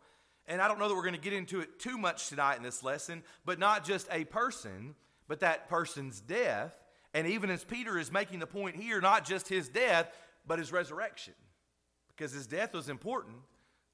And 0.48 0.62
I 0.62 0.68
don't 0.68 0.80
know 0.80 0.88
that 0.88 0.96
we're 0.96 1.02
going 1.02 1.16
to 1.16 1.20
get 1.20 1.34
into 1.34 1.60
it 1.60 1.80
too 1.80 1.98
much 1.98 2.30
tonight 2.30 2.58
in 2.58 2.64
this 2.64 2.84
lesson, 2.84 3.24
but 3.46 3.60
not 3.60 3.84
just 3.84 4.08
a 4.12 4.24
person, 4.26 4.96
but 5.28 5.40
that 5.42 5.70
person's 5.70 6.22
death. 6.22 6.78
And 7.14 7.28
even 7.28 7.50
as 7.50 7.64
Peter 7.64 7.98
is 7.98 8.12
making 8.12 8.40
the 8.40 8.48
point 8.48 8.76
here, 8.76 9.02
not 9.02 9.26
just 9.26 9.48
his 9.48 9.70
death, 9.70 10.12
but 10.46 10.60
his 10.60 10.72
resurrection. 10.72 11.34
Because 12.16 12.32
his 12.32 12.48
death 12.48 12.74
was 12.74 12.90
important. 12.90 13.38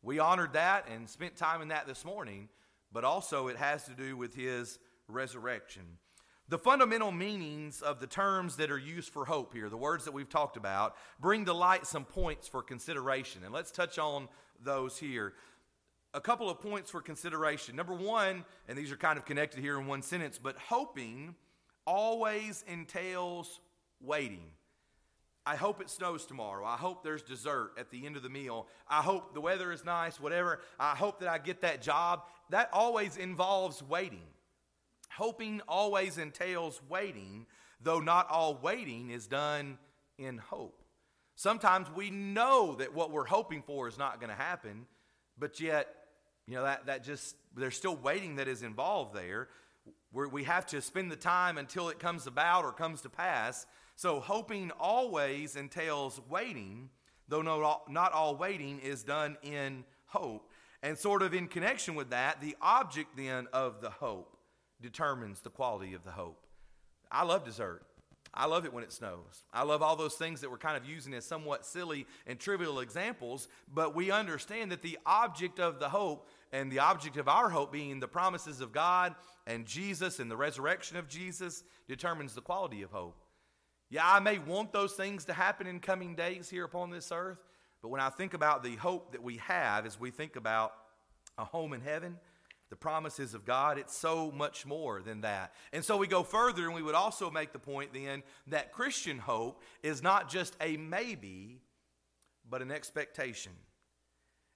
We 0.01 0.19
honored 0.19 0.53
that 0.53 0.87
and 0.89 1.09
spent 1.09 1.35
time 1.35 1.61
in 1.61 1.69
that 1.69 1.87
this 1.87 2.03
morning, 2.03 2.49
but 2.91 3.03
also 3.03 3.47
it 3.47 3.57
has 3.57 3.85
to 3.85 3.91
do 3.91 4.17
with 4.17 4.35
his 4.35 4.79
resurrection. 5.07 5.83
The 6.49 6.57
fundamental 6.57 7.11
meanings 7.11 7.81
of 7.81 7.99
the 7.99 8.07
terms 8.07 8.57
that 8.57 8.69
are 8.69 8.77
used 8.77 9.09
for 9.09 9.25
hope 9.25 9.53
here, 9.53 9.69
the 9.69 9.77
words 9.77 10.03
that 10.05 10.13
we've 10.13 10.29
talked 10.29 10.57
about, 10.57 10.95
bring 11.19 11.45
to 11.45 11.53
light 11.53 11.87
some 11.87 12.03
points 12.03 12.47
for 12.49 12.61
consideration. 12.61 13.43
And 13.45 13.53
let's 13.53 13.71
touch 13.71 13.97
on 13.97 14.27
those 14.61 14.97
here 14.97 15.33
a 16.13 16.21
couple 16.21 16.49
of 16.49 16.59
points 16.59 16.91
for 16.91 17.01
consideration. 17.01 17.75
Number 17.75 17.93
one, 17.93 18.45
and 18.67 18.77
these 18.77 18.91
are 18.91 18.97
kind 18.97 19.17
of 19.17 19.25
connected 19.25 19.59
here 19.59 19.79
in 19.79 19.87
one 19.87 20.01
sentence, 20.01 20.37
but 20.37 20.57
hoping 20.57 21.35
always 21.85 22.63
entails 22.67 23.59
waiting. 23.99 24.51
I 25.45 25.55
hope 25.55 25.81
it 25.81 25.89
snows 25.89 26.25
tomorrow. 26.25 26.65
I 26.65 26.77
hope 26.77 27.03
there's 27.03 27.21
dessert 27.21 27.71
at 27.77 27.91
the 27.91 28.05
end 28.05 28.15
of 28.15 28.23
the 28.23 28.29
meal. 28.29 28.67
I 28.87 29.01
hope 29.01 29.33
the 29.33 29.41
weather 29.41 29.73
is 29.73 29.83
nice, 29.83 30.19
whatever. 30.19 30.61
I 30.79 30.95
hope 30.95 31.19
that 31.19 31.29
I 31.29 31.37
get 31.37 31.61
that 31.61 31.81
job. 31.81 32.23
That 32.49 32.69
always 32.71 33.17
involves 33.17 33.83
waiting. 33.83 34.27
Hoping 35.17 35.61
always 35.67 36.17
entails 36.17 36.81
waiting, 36.87 37.45
though 37.81 37.99
not 37.99 38.29
all 38.29 38.55
waiting 38.55 39.09
is 39.09 39.27
done 39.27 39.77
in 40.17 40.37
hope. 40.37 40.81
Sometimes 41.35 41.87
we 41.93 42.09
know 42.09 42.75
that 42.75 42.93
what 42.93 43.11
we're 43.11 43.25
hoping 43.25 43.63
for 43.63 43.87
is 43.87 43.97
not 43.97 44.19
going 44.19 44.29
to 44.29 44.35
happen, 44.35 44.85
but 45.37 45.59
yet 45.59 45.93
you 46.47 46.55
know, 46.55 46.63
that, 46.63 46.85
that 46.87 47.03
just, 47.03 47.35
there's 47.55 47.75
still 47.75 47.95
waiting 47.95 48.35
that 48.35 48.47
is 48.47 48.63
involved 48.63 49.15
there. 49.15 49.49
Where 50.11 50.27
we 50.27 50.43
have 50.43 50.65
to 50.67 50.81
spend 50.81 51.11
the 51.11 51.15
time 51.15 51.57
until 51.57 51.89
it 51.89 51.99
comes 51.99 52.27
about 52.27 52.65
or 52.65 52.71
comes 52.71 53.01
to 53.01 53.09
pass. 53.09 53.65
So, 53.95 54.19
hoping 54.19 54.71
always 54.79 55.55
entails 55.55 56.21
waiting, 56.29 56.89
though 57.27 57.41
not 57.41 57.91
not 57.91 58.13
all 58.13 58.35
waiting 58.35 58.79
is 58.79 59.03
done 59.03 59.37
in 59.41 59.83
hope. 60.05 60.51
And, 60.83 60.97
sort 60.97 61.23
of 61.23 61.33
in 61.33 61.47
connection 61.47 61.95
with 61.95 62.11
that, 62.11 62.41
the 62.41 62.55
object 62.61 63.17
then 63.17 63.47
of 63.51 63.81
the 63.81 63.89
hope 63.89 64.37
determines 64.81 65.39
the 65.39 65.49
quality 65.49 65.95
of 65.95 66.03
the 66.03 66.11
hope. 66.11 66.45
I 67.11 67.23
love 67.23 67.43
dessert. 67.43 67.83
I 68.33 68.47
love 68.47 68.65
it 68.65 68.73
when 68.73 68.83
it 68.83 68.91
snows. 68.91 69.45
I 69.53 69.63
love 69.63 69.83
all 69.83 69.95
those 69.95 70.15
things 70.15 70.41
that 70.41 70.49
we're 70.49 70.57
kind 70.57 70.75
of 70.75 70.85
using 70.85 71.13
as 71.13 71.23
somewhat 71.23 71.65
silly 71.65 72.07
and 72.25 72.39
trivial 72.39 72.79
examples, 72.79 73.47
but 73.71 73.95
we 73.95 74.09
understand 74.09 74.71
that 74.71 74.81
the 74.81 74.97
object 75.05 75.59
of 75.59 75.79
the 75.79 75.89
hope 75.89 76.27
and 76.51 76.71
the 76.71 76.79
object 76.79 77.17
of 77.17 77.27
our 77.27 77.49
hope 77.49 77.71
being 77.71 77.99
the 77.99 78.07
promises 78.07 78.59
of 78.59 78.71
God 78.71 79.13
and 79.45 79.67
Jesus 79.67 80.19
and 80.19 80.31
the 80.31 80.37
resurrection 80.37 80.97
of 80.97 81.07
Jesus 81.07 81.63
determines 81.87 82.33
the 82.33 82.41
quality 82.41 82.81
of 82.81 82.89
hope. 82.89 83.17
Yeah, 83.91 84.01
I 84.03 84.19
may 84.19 84.39
want 84.39 84.73
those 84.73 84.93
things 84.93 85.25
to 85.25 85.33
happen 85.33 85.67
in 85.67 85.79
coming 85.79 86.15
days 86.15 86.49
here 86.49 86.65
upon 86.65 86.89
this 86.89 87.11
earth, 87.11 87.37
but 87.83 87.89
when 87.89 88.01
I 88.01 88.09
think 88.09 88.33
about 88.33 88.63
the 88.63 88.75
hope 88.77 89.11
that 89.11 89.21
we 89.21 89.37
have 89.37 89.85
as 89.85 89.99
we 89.99 90.09
think 90.09 90.35
about 90.35 90.73
a 91.37 91.45
home 91.45 91.73
in 91.73 91.81
heaven, 91.81 92.17
the 92.73 92.77
promises 92.77 93.35
of 93.35 93.45
God, 93.45 93.77
it's 93.77 93.95
so 93.95 94.31
much 94.31 94.65
more 94.65 95.03
than 95.03 95.21
that. 95.21 95.53
And 95.73 95.85
so 95.85 95.95
we 95.95 96.07
go 96.07 96.23
further, 96.23 96.65
and 96.65 96.73
we 96.73 96.81
would 96.81 96.95
also 96.95 97.29
make 97.29 97.53
the 97.53 97.59
point 97.59 97.93
then 97.93 98.23
that 98.47 98.71
Christian 98.71 99.19
hope 99.19 99.61
is 99.83 100.01
not 100.01 100.27
just 100.27 100.57
a 100.59 100.75
maybe, 100.77 101.59
but 102.49 102.63
an 102.63 102.71
expectation. 102.71 103.51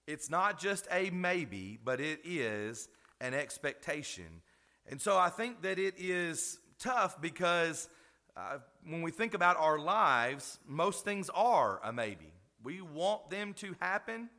It's 0.07 0.31
not 0.31 0.59
just 0.59 0.87
a 0.91 1.11
maybe, 1.11 1.77
but 1.85 2.01
it 2.01 2.21
is 2.23 2.89
an 3.21 3.35
expectation. 3.35 4.41
And 4.87 4.99
so 4.99 5.15
I 5.15 5.29
think 5.29 5.61
that 5.61 5.77
it 5.77 5.93
is 5.99 6.57
tough 6.79 7.21
because 7.21 7.87
uh, 8.35 8.57
when 8.83 9.03
we 9.03 9.11
think 9.11 9.35
about 9.35 9.57
our 9.57 9.77
lives, 9.77 10.57
most 10.65 11.05
things 11.05 11.29
are 11.35 11.79
a 11.83 11.93
maybe. 11.93 12.33
We 12.63 12.81
want 12.81 13.29
them 13.29 13.53
to 13.57 13.75
happen, 13.79 14.31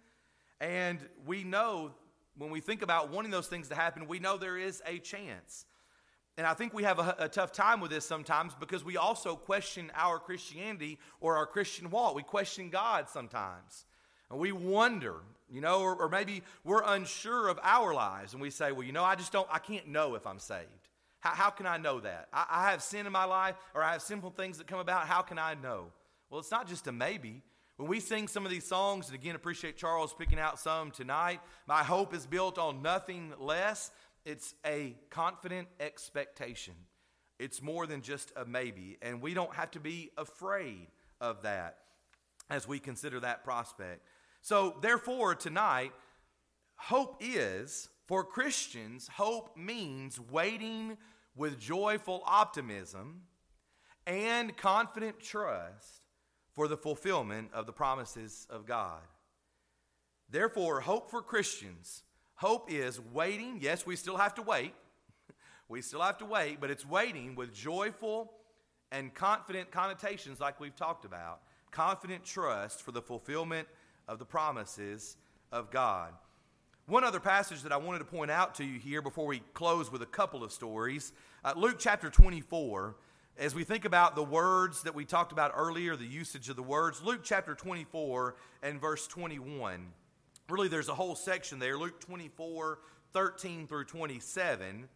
and 0.61 0.99
we 1.25 1.45
know 1.45 1.93
when 2.39 2.51
we 2.51 2.61
think 2.61 2.83
about 2.83 3.11
wanting 3.11 3.31
those 3.31 3.49
things 3.49 3.69
to 3.69 3.75
happen, 3.75 4.07
we 4.07 4.19
know 4.19 4.37
there 4.37 4.57
is 4.57 4.83
a 4.87 4.99
chance. 4.99 5.67
And 6.37 6.47
I 6.47 6.55
think 6.55 6.73
we 6.73 6.85
have 6.85 7.01
a, 7.01 7.17
a, 7.19 7.29
tough 7.29 7.51
time 7.51 7.81
with 7.81 7.91
this 7.91 8.05
sometimes 8.05 8.55
because 8.55 8.85
we 8.85 8.97
also 8.97 9.35
question 9.35 9.91
our 9.97 10.21
Christianity 10.21 10.99
or 11.21 11.37
our 11.37 11.47
Christian 11.47 11.91
walk. 11.91 12.15
We 12.15 12.23
question 12.23 12.71
God 12.71 13.09
sometimes. 13.09 13.87
And 14.31 14.39
we 14.39 14.53
wonder, 14.53 15.17
you 15.51 15.61
know, 15.61 15.81
or, 15.81 15.97
or 15.97 16.09
maybe 16.09 16.43
we're 16.63 16.85
unsure 16.85 17.49
of 17.49 17.59
our 17.63 17.93
lives 17.93 18.35
and 18.35 18.43
we 18.43 18.51
say, 18.51 18.71
well, 18.71 18.85
you 18.85 18.93
know, 18.93 19.03
I 19.03 19.17
just 19.17 19.33
don't, 19.33 19.49
I 19.51 19.59
can't 19.59 19.89
know 19.89 20.15
if 20.15 20.29
I'm 20.29 20.39
saved. 20.39 20.69
How, 21.19 21.31
how 21.31 21.51
can 21.51 21.67
I 21.67 21.77
know 21.77 21.99
that? 22.01 22.29
I, 22.33 22.47
I 22.49 22.71
have 22.71 22.83
sin 22.85 23.07
in 23.07 23.13
my 23.13 23.25
life 23.25 23.57
or 23.75 23.83
I 23.83 23.93
have 23.93 24.03
sinful 24.03 24.31
things 24.31 24.59
that 24.59 24.69
come 24.69 24.79
about. 24.79 25.09
How 25.09 25.23
can 25.23 25.41
I 25.41 25.55
know? 25.55 25.87
Well, 26.31 26.39
it's 26.39 26.53
not 26.53 26.69
just 26.69 26.87
a 26.87 26.93
maybe. 26.93 27.43
When 27.79 27.89
we 27.89 28.01
sing 28.01 28.27
some 28.27 28.45
of 28.45 28.51
these 28.51 28.67
songs, 28.67 29.07
and 29.07 29.15
again, 29.15 29.37
appreciate 29.37 29.77
Charles 29.77 30.13
picking 30.13 30.41
out 30.41 30.59
some 30.59 30.91
tonight, 30.91 31.41
my 31.69 31.85
hope 31.85 32.13
is 32.13 32.27
built 32.27 32.59
on 32.59 32.83
nothing 32.83 33.33
less. 33.39 33.93
It's 34.25 34.53
a 34.67 34.97
confident 35.11 35.69
expectation. 35.79 36.75
It's 37.39 37.63
more 37.63 37.87
than 37.87 38.03
just 38.03 38.33
a 38.35 38.45
maybe, 38.45 38.99
and 39.01 39.23
we 39.23 39.33
don't 39.33 39.55
have 39.55 39.71
to 39.71 39.81
be 39.81 40.11
afraid 40.19 40.89
of 41.21 41.43
that 41.43 41.77
as 42.51 42.67
we 42.67 42.81
consider 42.81 43.21
that 43.21 43.45
prospect. 43.45 44.05
So, 44.43 44.75
therefore, 44.83 45.37
tonight, 45.37 45.93
hope 46.75 47.19
is 47.21 47.89
for 48.09 48.25
Christians, 48.25 49.07
hope 49.07 49.57
means 49.57 50.19
waiting 50.19 50.99
with 51.37 51.61
joyful 51.61 52.25
optimism 52.27 53.23
and 54.05 54.57
confident 54.57 55.21
trust 55.21 56.08
for 56.59 56.67
the 56.67 56.77
fulfillment 56.77 57.49
of 57.55 57.67
the 57.67 57.73
promises 57.73 58.45
of 58.51 58.67
God. 58.67 58.99
Therefore, 60.29 60.81
hope 60.81 61.09
for 61.09 61.23
Christians, 61.23 62.03
hope 62.35 62.69
is 62.69 62.99
waiting. 63.13 63.59
Yes, 63.61 63.87
we 63.87 63.95
still 63.95 64.17
have 64.17 64.35
to 64.35 64.43
wait. 64.43 64.75
we 65.69 65.81
still 65.83 66.03
have 66.03 66.19
to 66.19 66.25
wait, 66.25 66.61
but 66.61 66.69
it's 66.69 66.85
waiting 66.85 67.37
with 67.37 67.55
joyful 67.55 68.33
and 68.91 69.15
confident 69.15 69.71
connotations, 69.71 70.41
like 70.41 70.59
we've 70.59 70.75
talked 70.75 71.05
about. 71.05 71.43
Confident 71.71 72.25
trust 72.25 72.83
for 72.83 72.91
the 72.91 73.03
fulfillment 73.03 73.69
of 74.09 74.19
the 74.19 74.25
promises 74.25 75.17
of 75.53 75.71
God. 75.71 76.13
One 76.87 77.05
other 77.05 77.21
passage 77.21 77.63
that 77.63 77.71
I 77.71 77.77
wanted 77.77 78.01
to 78.01 78.05
point 78.05 78.33
out 78.33 78.57
to 78.57 78.65
you 78.65 78.81
here 78.81 79.01
before 79.01 79.29
we 79.29 79.43
close 79.55 79.93
with 79.93 80.03
a 80.03 80.07
couple 80.07 80.43
of 80.43 80.51
stories 80.51 81.13
uh, 81.45 81.53
Luke 81.57 81.77
chapter 81.79 82.11
24 82.11 82.97
as 83.39 83.55
we 83.55 83.63
think 83.63 83.85
about 83.85 84.17
the 84.17 84.23
words 84.23 84.83
that 84.83 84.95
we 84.95 85.05
talked 85.05 85.31
about 85.31 85.53
earlier, 85.55 85.95
the 85.95 86.05
usage 86.05 86.49
of 86.49 86.57
the 86.57 86.63
words, 86.63 87.03
Luke 87.03 87.21
chapter 87.23 87.55
24 87.55 88.35
and 88.65 88.81
verse 88.81 89.07
21. 89.07 89.87
Really, 90.49 90.69
there's 90.69 90.89
a 90.89 90.95
whole 90.95 91.15
section 91.15 91.61
there, 91.61 91.79
Luke 91.79 92.01
24, 92.01 92.81
13 93.13 93.69
through 93.69 93.85
27. 93.85 94.89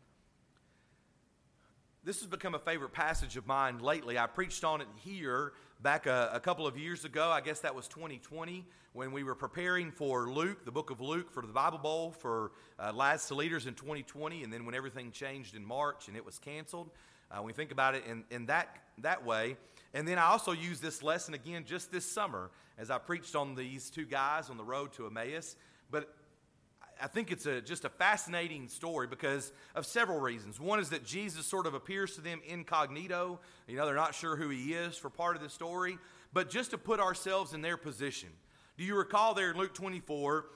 This 2.05 2.19
has 2.19 2.27
become 2.27 2.57
a 2.57 2.59
favorite 2.59 2.93
passage 2.93 3.37
of 3.37 3.47
mine 3.47 3.79
lately. 3.79 4.19
I 4.19 4.27
preached 4.27 4.65
on 4.65 4.81
it 4.81 4.89
here 5.05 5.53
back 5.81 6.07
a, 6.07 6.31
a, 6.33 6.41
couple 6.41 6.67
of 6.67 6.77
years 6.77 7.05
ago. 7.05 7.31
I 7.31 7.41
guess 7.41 7.61
that 7.61 7.77
was 7.77 7.87
2020 7.87 8.67
when 8.93 9.13
we 9.13 9.23
were 9.23 9.37
preparing 9.37 9.93
for 9.93 10.29
Luke, 10.29 10.65
the 10.65 10.73
book 10.73 10.91
of 10.91 11.01
Luke, 11.01 11.31
for 11.31 11.47
the 11.47 11.53
Bible 11.53 11.79
Bowl 11.79 12.11
for 12.11 12.51
uh, 12.81 13.19
to 13.19 13.35
Leaders 13.37 13.67
in 13.67 13.75
2020, 13.75 14.43
and 14.43 14.53
then 14.53 14.67
when 14.67 14.75
everything 14.75 15.13
changed 15.13 15.55
in 15.55 15.65
March 15.65 16.09
and 16.09 16.17
it 16.17 16.25
was 16.25 16.41
canceled. 16.41 16.91
Uh, 17.33 17.43
we 17.43 17.53
think 17.53 17.73
about 17.73 17.95
it 17.95 18.05
in, 18.09 18.25
in 18.31 18.47
that, 18.47 18.69
that 18.99 19.25
way. 19.25 19.57
And 19.95 20.07
then 20.07 20.19
I 20.19 20.25
also 20.25 20.53
use 20.53 20.81
this 20.81 21.03
lesson 21.03 21.35
again 21.35 21.65
just 21.67 21.91
this 21.91 22.11
summer 22.11 22.51
as 22.79 22.91
I 22.91 22.99
preached 22.99 23.35
on 23.35 23.55
these 23.55 23.91
two 23.91 24.05
guys 24.05 24.51
on 24.51 24.57
the 24.57 24.65
road 24.65 24.93
to 24.95 25.07
Emmaus. 25.07 25.57
But 25.91 26.15
I 27.01 27.07
think 27.07 27.33
it's 27.33 27.47
a, 27.47 27.61
just 27.61 27.85
a 27.85 27.89
fascinating 27.89 28.69
story 28.69 29.07
because 29.07 29.53
of 29.75 29.87
several 29.87 30.21
reasons. 30.21 30.61
One 30.61 30.79
is 30.79 30.91
that 30.91 31.05
Jesus 31.05 31.47
sort 31.47 31.67
of 31.67 31.75
appears 31.75 32.15
to 32.17 32.21
them 32.21 32.41
incognito. 32.47 33.41
You 33.67 33.77
know, 33.77 33.87
they're 33.87 33.95
not 33.95 34.15
sure 34.15 34.37
who 34.37 34.51
he 34.51 34.75
is 34.75 34.97
for 34.97 35.11
part 35.11 35.37
of 35.37 35.43
the 35.43 35.49
story. 35.49 35.99
But 36.33 36.51
just 36.51 36.71
to 36.71 36.79
put 36.79 37.01
ourselves 37.01 37.55
in 37.55 37.63
their 37.63 37.77
position. 37.77 38.29
Do 38.79 38.85
you 38.85 38.97
recall 38.97 39.35
there 39.35 39.51
in 39.51 39.57
Luke 39.57 39.75
24 39.75 40.47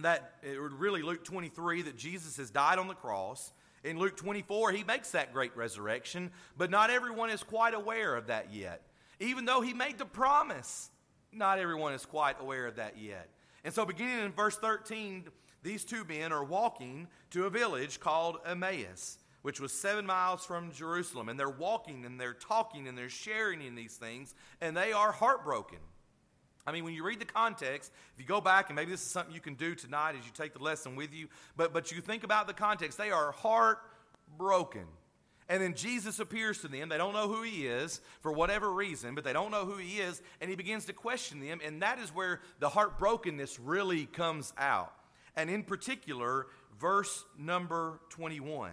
that, 0.00 0.34
really 0.42 1.02
Luke 1.02 1.24
23, 1.24 1.82
that 1.82 1.96
Jesus 1.96 2.36
has 2.36 2.50
died 2.50 2.78
on 2.78 2.88
the 2.88 2.94
cross? 2.94 3.52
In 3.84 3.98
Luke 3.98 4.16
24, 4.16 4.72
he 4.72 4.82
makes 4.82 5.10
that 5.10 5.34
great 5.34 5.54
resurrection, 5.54 6.30
but 6.56 6.70
not 6.70 6.88
everyone 6.88 7.28
is 7.28 7.42
quite 7.42 7.74
aware 7.74 8.16
of 8.16 8.28
that 8.28 8.52
yet. 8.52 8.80
Even 9.20 9.44
though 9.44 9.60
he 9.60 9.74
made 9.74 9.98
the 9.98 10.06
promise, 10.06 10.90
not 11.32 11.58
everyone 11.58 11.92
is 11.92 12.06
quite 12.06 12.40
aware 12.40 12.66
of 12.66 12.76
that 12.76 12.98
yet. 12.98 13.28
And 13.62 13.72
so, 13.72 13.84
beginning 13.84 14.24
in 14.24 14.32
verse 14.32 14.56
13, 14.56 15.24
these 15.62 15.84
two 15.84 16.04
men 16.04 16.32
are 16.32 16.44
walking 16.44 17.08
to 17.30 17.44
a 17.44 17.50
village 17.50 18.00
called 18.00 18.38
Emmaus, 18.46 19.18
which 19.42 19.60
was 19.60 19.72
seven 19.72 20.06
miles 20.06 20.46
from 20.46 20.72
Jerusalem. 20.72 21.28
And 21.28 21.38
they're 21.38 21.50
walking 21.50 22.06
and 22.06 22.18
they're 22.18 22.32
talking 22.32 22.88
and 22.88 22.96
they're 22.96 23.10
sharing 23.10 23.60
in 23.60 23.74
these 23.74 23.96
things, 23.96 24.34
and 24.62 24.74
they 24.74 24.92
are 24.92 25.12
heartbroken. 25.12 25.78
I 26.66 26.72
mean, 26.72 26.84
when 26.84 26.94
you 26.94 27.04
read 27.04 27.20
the 27.20 27.26
context, 27.26 27.92
if 28.14 28.20
you 28.20 28.26
go 28.26 28.40
back, 28.40 28.70
and 28.70 28.76
maybe 28.76 28.90
this 28.90 29.02
is 29.02 29.10
something 29.10 29.34
you 29.34 29.40
can 29.40 29.54
do 29.54 29.74
tonight 29.74 30.14
as 30.18 30.24
you 30.24 30.32
take 30.32 30.54
the 30.54 30.62
lesson 30.62 30.96
with 30.96 31.12
you, 31.12 31.28
but, 31.56 31.74
but 31.74 31.92
you 31.92 32.00
think 32.00 32.24
about 32.24 32.46
the 32.46 32.54
context, 32.54 32.96
they 32.96 33.10
are 33.10 33.32
heartbroken. 33.32 34.86
And 35.48 35.62
then 35.62 35.74
Jesus 35.74 36.20
appears 36.20 36.58
to 36.62 36.68
them. 36.68 36.88
They 36.88 36.96
don't 36.96 37.12
know 37.12 37.28
who 37.28 37.42
he 37.42 37.66
is 37.66 38.00
for 38.20 38.32
whatever 38.32 38.72
reason, 38.72 39.14
but 39.14 39.24
they 39.24 39.34
don't 39.34 39.50
know 39.50 39.66
who 39.66 39.76
he 39.76 39.98
is, 39.98 40.22
and 40.40 40.48
he 40.48 40.56
begins 40.56 40.86
to 40.86 40.94
question 40.94 41.40
them, 41.40 41.60
and 41.62 41.82
that 41.82 41.98
is 41.98 42.14
where 42.14 42.40
the 42.60 42.70
heartbrokenness 42.70 43.58
really 43.62 44.06
comes 44.06 44.54
out. 44.56 44.94
And 45.36 45.50
in 45.50 45.64
particular, 45.64 46.46
verse 46.80 47.24
number 47.38 48.00
21. 48.10 48.72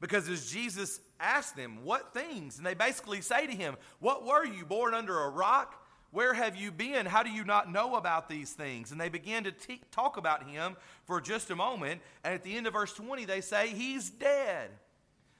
Because 0.00 0.28
as 0.28 0.50
Jesus 0.50 1.00
asked 1.18 1.56
them, 1.56 1.78
What 1.84 2.12
things? 2.12 2.58
And 2.58 2.66
they 2.66 2.74
basically 2.74 3.22
say 3.22 3.46
to 3.46 3.52
him, 3.52 3.76
What 4.00 4.26
were 4.26 4.44
you, 4.44 4.66
born 4.66 4.92
under 4.92 5.18
a 5.18 5.30
rock? 5.30 5.80
Where 6.14 6.32
have 6.32 6.54
you 6.54 6.70
been? 6.70 7.06
How 7.06 7.24
do 7.24 7.30
you 7.30 7.42
not 7.42 7.72
know 7.72 7.96
about 7.96 8.28
these 8.28 8.52
things? 8.52 8.92
And 8.92 9.00
they 9.00 9.08
begin 9.08 9.42
to 9.42 9.50
t- 9.50 9.80
talk 9.90 10.16
about 10.16 10.48
him 10.48 10.76
for 11.06 11.20
just 11.20 11.50
a 11.50 11.56
moment. 11.56 12.02
And 12.22 12.32
at 12.32 12.44
the 12.44 12.56
end 12.56 12.68
of 12.68 12.74
verse 12.74 12.92
20, 12.92 13.24
they 13.24 13.40
say, 13.40 13.70
He's 13.70 14.10
dead. 14.10 14.70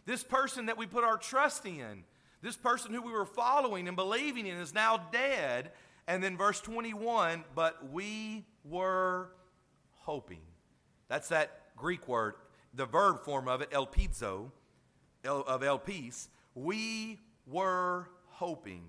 This 0.04 0.24
person 0.24 0.66
that 0.66 0.76
we 0.76 0.86
put 0.86 1.04
our 1.04 1.16
trust 1.16 1.64
in, 1.64 2.02
this 2.42 2.56
person 2.56 2.92
who 2.92 3.02
we 3.02 3.12
were 3.12 3.24
following 3.24 3.86
and 3.86 3.96
believing 3.96 4.48
in, 4.48 4.56
is 4.56 4.74
now 4.74 4.96
dead. 5.12 5.70
And 6.08 6.20
then 6.20 6.36
verse 6.36 6.60
21, 6.60 7.44
but 7.54 7.92
we 7.92 8.44
were 8.64 9.30
hoping. 9.92 10.42
That's 11.06 11.28
that 11.28 11.76
Greek 11.76 12.08
word, 12.08 12.34
the 12.74 12.86
verb 12.86 13.24
form 13.24 13.46
of 13.46 13.60
it, 13.60 13.70
elpizo, 13.70 14.50
of 15.24 15.60
elpis. 15.62 16.26
We 16.56 17.20
were 17.46 18.08
hoping 18.26 18.82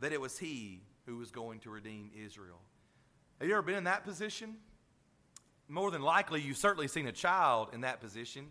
that 0.00 0.14
it 0.14 0.22
was 0.22 0.38
he 0.38 0.80
who 1.08 1.16
was 1.16 1.30
going 1.30 1.58
to 1.60 1.70
redeem 1.70 2.10
Israel. 2.14 2.60
Have 3.40 3.48
you 3.48 3.54
ever 3.54 3.62
been 3.62 3.76
in 3.76 3.84
that 3.84 4.04
position? 4.04 4.56
More 5.66 5.90
than 5.90 6.02
likely, 6.02 6.42
you've 6.42 6.58
certainly 6.58 6.86
seen 6.86 7.06
a 7.06 7.12
child 7.12 7.70
in 7.72 7.80
that 7.80 8.00
position. 8.00 8.48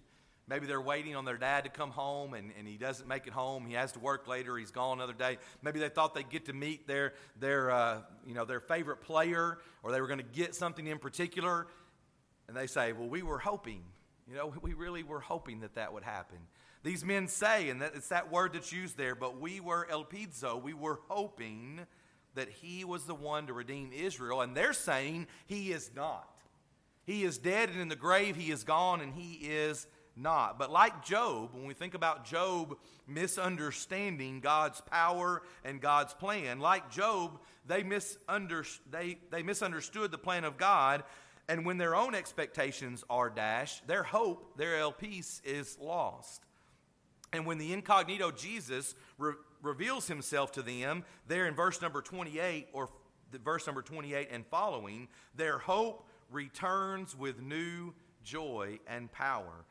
Maybe 0.47 0.65
they're 0.65 0.81
waiting 0.81 1.15
on 1.15 1.23
their 1.23 1.37
dad 1.37 1.65
to 1.65 1.69
come 1.69 1.91
home 1.91 2.33
and, 2.33 2.51
and 2.57 2.67
he 2.67 2.77
doesn't 2.77 3.07
make 3.07 3.27
it 3.27 3.33
home. 3.33 3.65
He 3.67 3.73
has 3.73 3.91
to 3.91 3.99
work 3.99 4.27
later. 4.27 4.57
He's 4.57 4.71
gone 4.71 4.97
another 4.97 5.13
day. 5.13 5.37
Maybe 5.61 5.79
they 5.79 5.89
thought 5.89 6.15
they'd 6.15 6.29
get 6.29 6.45
to 6.45 6.53
meet 6.53 6.87
their, 6.87 7.13
their, 7.39 7.69
uh, 7.69 8.01
you 8.25 8.33
know, 8.33 8.45
their 8.45 8.61
favorite 8.61 9.01
player 9.01 9.59
or 9.83 9.91
they 9.91 10.01
were 10.01 10.07
going 10.07 10.19
to 10.19 10.25
get 10.25 10.55
something 10.55 10.87
in 10.87 10.97
particular. 10.97 11.67
And 12.47 12.57
they 12.57 12.67
say, 12.67 12.93
Well, 12.93 13.09
we 13.09 13.21
were 13.21 13.39
hoping. 13.39 13.83
You 14.27 14.35
know, 14.35 14.53
we 14.61 14.73
really 14.73 15.03
were 15.03 15.19
hoping 15.19 15.59
that 15.59 15.75
that 15.75 15.93
would 15.93 16.03
happen. 16.03 16.37
These 16.83 17.03
men 17.03 17.27
say, 17.27 17.69
and 17.69 17.81
that, 17.81 17.93
it's 17.95 18.09
that 18.09 18.31
word 18.31 18.53
that's 18.53 18.71
used 18.71 18.97
there, 18.97 19.15
but 19.15 19.39
we 19.41 19.59
were 19.59 19.87
elpizo. 19.91 20.61
We 20.61 20.73
were 20.73 20.99
hoping 21.09 21.85
that 22.37 22.49
he 22.49 22.85
was 22.85 23.03
the 23.03 23.15
one 23.15 23.47
to 23.47 23.53
redeem 23.53 23.91
Israel, 23.93 24.41
and 24.41 24.55
they're 24.55 24.73
saying 24.73 25.27
he 25.45 25.71
is 25.71 25.91
not. 25.95 26.29
He 27.05 27.23
is 27.23 27.37
dead 27.37 27.69
and 27.69 27.79
in 27.79 27.87
the 27.87 27.95
grave, 27.95 28.35
he 28.35 28.51
is 28.51 28.63
gone, 28.63 29.01
and 29.01 29.13
he 29.13 29.33
is 29.33 29.87
not. 30.15 30.57
But 30.59 30.71
like 30.71 31.05
Job, 31.05 31.53
when 31.53 31.65
we 31.65 31.73
think 31.73 31.93
about 31.93 32.25
Job 32.25 32.77
misunderstanding 33.07 34.39
God's 34.39 34.81
power 34.81 35.41
and 35.63 35.79
God's 35.79 36.13
plan, 36.13 36.59
like 36.59 36.91
Job, 36.91 37.39
they, 37.65 37.83
misunder, 37.83 38.67
they, 38.89 39.19
they 39.31 39.43
misunderstood 39.43 40.11
the 40.11 40.17
plan 40.17 40.43
of 40.43 40.57
God, 40.57 41.03
and 41.47 41.65
when 41.65 41.77
their 41.77 41.95
own 41.95 42.13
expectations 42.13 43.03
are 43.09 43.29
dashed, 43.29 43.87
their 43.87 44.03
hope, 44.03 44.57
their 44.57 44.91
peace 44.91 45.41
is 45.45 45.77
lost. 45.79 46.41
And 47.33 47.45
when 47.45 47.57
the 47.57 47.73
incognito 47.73 48.31
Jesus 48.31 48.95
re- 49.17 49.33
reveals 49.61 50.07
himself 50.07 50.51
to 50.53 50.61
them 50.61 51.03
there 51.27 51.47
in 51.47 51.55
verse 51.55 51.81
number 51.81 52.01
28 52.01 52.67
or 52.73 52.89
the 53.31 53.39
verse 53.39 53.65
number 53.65 53.81
28 53.81 54.29
and 54.31 54.45
following, 54.47 55.07
their 55.35 55.57
hope 55.57 56.07
returns 56.31 57.15
with 57.17 57.41
new 57.41 57.93
joy 58.23 58.79
and 58.87 59.11
power. 59.11 59.65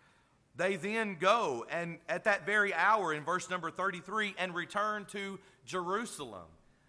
They 0.57 0.77
then 0.77 1.17
go 1.21 1.67
and 1.71 1.99
at 2.09 2.25
that 2.25 2.47
very 2.47 2.73
hour 2.73 3.13
in 3.13 3.25
verse 3.25 3.51
number 3.51 3.71
33 3.71 4.35
and 4.39 4.55
return 4.55 5.05
to 5.13 5.39
Jerusalem. 5.67 6.47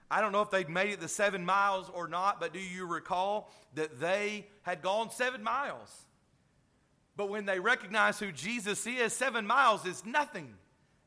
I 0.09 0.21
don't 0.21 0.31
know 0.31 0.41
if 0.41 0.49
they'd 0.49 0.69
made 0.69 0.91
it 0.91 1.01
the 1.01 1.09
seven 1.09 1.43
miles 1.43 1.89
or 1.93 2.07
not, 2.07 2.39
but 2.39 2.53
do 2.53 2.59
you 2.59 2.85
recall 2.85 3.51
that 3.75 3.99
they 3.99 4.47
had 4.61 4.81
gone 4.81 5.11
seven 5.11 5.43
miles? 5.43 6.06
But 7.17 7.29
when 7.29 7.45
they 7.45 7.59
recognize 7.59 8.19
who 8.19 8.31
Jesus 8.31 8.85
is, 8.85 9.11
seven 9.11 9.45
miles 9.45 9.85
is 9.85 10.05
nothing 10.05 10.53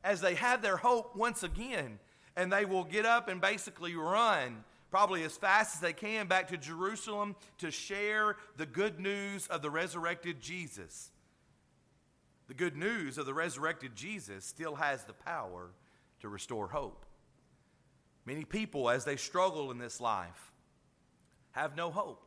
as 0.03 0.19
they 0.19 0.35
have 0.35 0.61
their 0.61 0.77
hope 0.77 1.15
once 1.15 1.41
again. 1.41 1.99
And 2.35 2.51
they 2.51 2.65
will 2.65 2.83
get 2.83 3.05
up 3.05 3.29
and 3.29 3.41
basically 3.41 3.95
run, 3.95 4.63
probably 4.89 5.23
as 5.23 5.37
fast 5.37 5.75
as 5.75 5.81
they 5.81 5.93
can, 5.93 6.27
back 6.27 6.49
to 6.49 6.57
Jerusalem 6.57 7.35
to 7.59 7.71
share 7.71 8.35
the 8.57 8.65
good 8.65 8.99
news 8.99 9.47
of 9.47 9.61
the 9.61 9.69
resurrected 9.69 10.41
Jesus. 10.41 11.11
The 12.47 12.53
good 12.53 12.75
news 12.75 13.17
of 13.17 13.25
the 13.25 13.33
resurrected 13.33 13.95
Jesus 13.95 14.43
still 14.43 14.75
has 14.75 15.03
the 15.05 15.13
power 15.13 15.71
to 16.19 16.27
restore 16.27 16.67
hope. 16.67 17.05
Many 18.25 18.43
people, 18.43 18.89
as 18.89 19.05
they 19.05 19.15
struggle 19.15 19.71
in 19.71 19.77
this 19.77 20.01
life, 20.01 20.51
have 21.51 21.75
no 21.77 21.89
hope. 21.89 22.25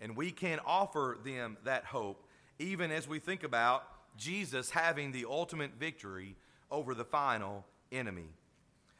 And 0.00 0.16
we 0.16 0.30
can 0.30 0.58
offer 0.66 1.18
them 1.24 1.58
that 1.64 1.84
hope, 1.84 2.21
even 2.62 2.90
as 2.90 3.08
we 3.08 3.18
think 3.18 3.42
about 3.42 3.84
Jesus 4.16 4.70
having 4.70 5.12
the 5.12 5.26
ultimate 5.28 5.74
victory 5.78 6.36
over 6.70 6.94
the 6.94 7.04
final 7.04 7.66
enemy. 7.90 8.28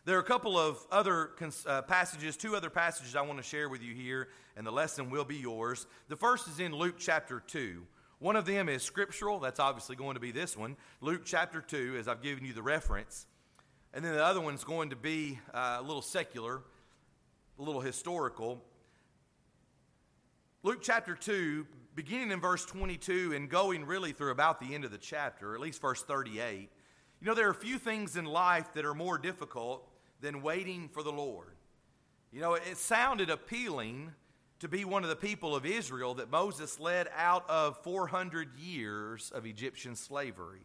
There 0.05 0.16
are 0.16 0.20
a 0.20 0.25
couple 0.25 0.59
of 0.59 0.85
other 0.90 1.31
uh, 1.64 1.83
passages, 1.83 2.37
two 2.37 2.57
other 2.57 2.70
passages 2.70 3.14
I 3.14 3.22
want 3.22 3.38
to 3.38 3.44
share 3.44 3.68
with 3.68 3.83
you 3.83 3.94
here, 3.94 4.29
and 4.57 4.66
the 4.66 4.72
lesson 4.72 5.11
will 5.11 5.25
be 5.25 5.37
yours. 5.37 5.87
The 6.09 6.16
first 6.16 6.48
is 6.48 6.59
in 6.59 6.75
Luke 6.75 6.96
chapter 6.98 7.40
2. 7.46 7.87
One 8.18 8.35
of 8.35 8.44
them 8.44 8.68
is 8.68 8.83
scriptural, 8.83 9.38
that's 9.38 9.61
obviously 9.61 9.94
going 9.96 10.14
to 10.14 10.20
be 10.20 10.33
this 10.33 10.57
one, 10.57 10.77
Luke 11.01 11.22
chapter 11.25 11.61
2, 11.61 11.96
as 11.98 12.09
I've 12.09 12.22
given 12.22 12.44
you 12.44 12.53
the 12.53 12.62
reference. 12.62 13.27
And 13.94 14.05
then 14.05 14.14
the 14.14 14.25
other 14.25 14.40
one's 14.40 14.64
going 14.64 14.90
to 14.90 14.96
be 14.96 15.38
uh, 15.55 15.79
a 15.79 15.83
little 15.83 16.03
secular, 16.03 16.62
a 17.59 17.62
little 17.62 17.81
historical. 17.81 18.62
Luke 20.64 20.79
chapter 20.81 21.16
2, 21.16 21.66
beginning 21.96 22.31
in 22.31 22.40
verse 22.40 22.64
22 22.64 23.33
and 23.35 23.48
going 23.48 23.85
really 23.85 24.12
through 24.12 24.31
about 24.31 24.61
the 24.61 24.77
end 24.77 24.85
of 24.85 24.92
the 24.92 24.98
chapter, 24.98 25.57
at 25.57 25.61
least 25.61 25.81
verse 25.81 26.05
38. 26.05 26.70
You 27.20 27.27
know, 27.27 27.35
there 27.35 27.48
are 27.48 27.51
a 27.51 27.55
few 27.55 27.79
things 27.79 28.16
in 28.16 28.25
life 28.27 28.72
that 28.75 28.85
are 28.85 28.94
more 28.94 29.18
difficult 29.18 29.85
than 30.20 30.40
waiting 30.40 30.88
for 30.88 31.03
the 31.03 31.11
Lord. 31.11 31.57
You 32.31 32.40
know, 32.40 32.55
it 32.55 32.77
sounded 32.77 33.29
appealing 33.29 34.12
to 34.61 34.68
be 34.68 34.85
one 34.85 35.03
of 35.03 35.09
the 35.09 35.16
people 35.16 35.57
of 35.57 35.66
Israel 35.66 36.14
that 36.14 36.31
Moses 36.31 36.79
led 36.79 37.09
out 37.16 37.44
of 37.51 37.83
400 37.83 38.57
years 38.57 39.33
of 39.35 39.46
Egyptian 39.46 39.96
slavery. 39.96 40.62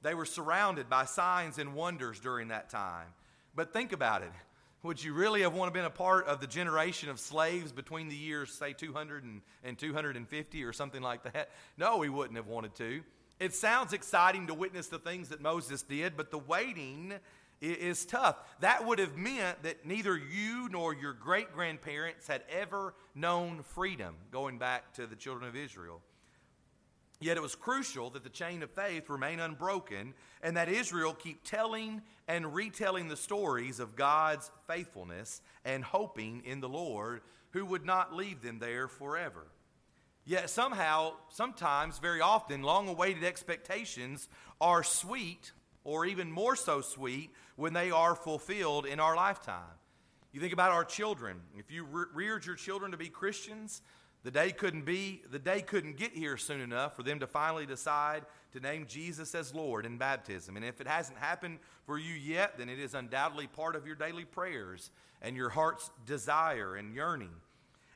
They 0.00 0.14
were 0.14 0.24
surrounded 0.24 0.88
by 0.88 1.04
signs 1.04 1.58
and 1.58 1.74
wonders 1.74 2.18
during 2.18 2.48
that 2.48 2.70
time. 2.70 3.08
But 3.54 3.74
think 3.74 3.92
about 3.92 4.22
it. 4.22 4.32
Would 4.82 5.02
you 5.02 5.12
really 5.12 5.42
have 5.42 5.54
wanted 5.54 5.70
to 5.70 5.78
been 5.78 5.84
a 5.84 5.90
part 5.90 6.26
of 6.26 6.40
the 6.40 6.46
generation 6.48 7.08
of 7.08 7.20
slaves 7.20 7.70
between 7.70 8.08
the 8.08 8.16
years, 8.16 8.52
say, 8.52 8.72
200 8.72 9.22
and, 9.22 9.40
and 9.62 9.78
250 9.78 10.64
or 10.64 10.72
something 10.72 11.00
like 11.02 11.22
that? 11.32 11.50
No, 11.78 11.98
we 11.98 12.08
wouldn't 12.08 12.36
have 12.36 12.48
wanted 12.48 12.74
to. 12.76 13.02
It 13.38 13.54
sounds 13.54 13.92
exciting 13.92 14.48
to 14.48 14.54
witness 14.54 14.88
the 14.88 14.98
things 14.98 15.28
that 15.28 15.40
Moses 15.40 15.82
did, 15.82 16.16
but 16.16 16.32
the 16.32 16.38
waiting 16.38 17.14
is 17.60 18.04
tough. 18.04 18.36
That 18.58 18.84
would 18.84 18.98
have 18.98 19.16
meant 19.16 19.62
that 19.62 19.86
neither 19.86 20.16
you 20.16 20.68
nor 20.68 20.92
your 20.92 21.12
great 21.12 21.52
grandparents 21.52 22.26
had 22.26 22.42
ever 22.50 22.94
known 23.14 23.62
freedom, 23.62 24.16
going 24.32 24.58
back 24.58 24.92
to 24.94 25.06
the 25.06 25.14
children 25.14 25.48
of 25.48 25.54
Israel. 25.54 26.00
Yet 27.22 27.36
it 27.36 27.42
was 27.42 27.54
crucial 27.54 28.10
that 28.10 28.24
the 28.24 28.30
chain 28.30 28.64
of 28.64 28.70
faith 28.72 29.08
remain 29.08 29.38
unbroken 29.38 30.12
and 30.42 30.56
that 30.56 30.68
Israel 30.68 31.14
keep 31.14 31.44
telling 31.44 32.02
and 32.26 32.52
retelling 32.52 33.06
the 33.06 33.16
stories 33.16 33.78
of 33.78 33.94
God's 33.94 34.50
faithfulness 34.66 35.40
and 35.64 35.84
hoping 35.84 36.42
in 36.44 36.60
the 36.60 36.68
Lord 36.68 37.20
who 37.50 37.64
would 37.64 37.86
not 37.86 38.12
leave 38.12 38.42
them 38.42 38.58
there 38.58 38.88
forever. 38.88 39.46
Yet 40.24 40.50
somehow, 40.50 41.12
sometimes, 41.28 42.00
very 42.00 42.20
often, 42.20 42.62
long 42.62 42.88
awaited 42.88 43.22
expectations 43.22 44.28
are 44.60 44.82
sweet 44.82 45.52
or 45.84 46.04
even 46.04 46.30
more 46.30 46.56
so 46.56 46.80
sweet 46.80 47.30
when 47.54 47.72
they 47.72 47.92
are 47.92 48.16
fulfilled 48.16 48.84
in 48.84 48.98
our 48.98 49.14
lifetime. 49.14 49.78
You 50.32 50.40
think 50.40 50.52
about 50.52 50.72
our 50.72 50.84
children. 50.84 51.40
If 51.56 51.70
you 51.70 51.84
re- 51.84 52.06
reared 52.14 52.46
your 52.46 52.56
children 52.56 52.90
to 52.92 52.96
be 52.96 53.08
Christians, 53.08 53.82
the 54.24 54.30
day 54.30 54.52
couldn't 54.52 54.84
be 54.84 55.22
the 55.30 55.38
day 55.38 55.62
couldn't 55.62 55.96
get 55.96 56.12
here 56.12 56.36
soon 56.36 56.60
enough 56.60 56.94
for 56.96 57.02
them 57.02 57.20
to 57.20 57.26
finally 57.26 57.66
decide 57.66 58.24
to 58.52 58.60
name 58.60 58.86
Jesus 58.86 59.34
as 59.34 59.54
Lord 59.54 59.84
in 59.86 59.98
baptism. 59.98 60.56
And 60.56 60.64
if 60.64 60.80
it 60.80 60.86
hasn't 60.86 61.18
happened 61.18 61.58
for 61.86 61.98
you 61.98 62.14
yet, 62.14 62.58
then 62.58 62.68
it 62.68 62.78
is 62.78 62.94
undoubtedly 62.94 63.46
part 63.46 63.74
of 63.74 63.86
your 63.86 63.96
daily 63.96 64.24
prayers 64.24 64.90
and 65.20 65.36
your 65.36 65.48
heart's 65.48 65.90
desire 66.06 66.76
and 66.76 66.94
yearning. 66.94 67.30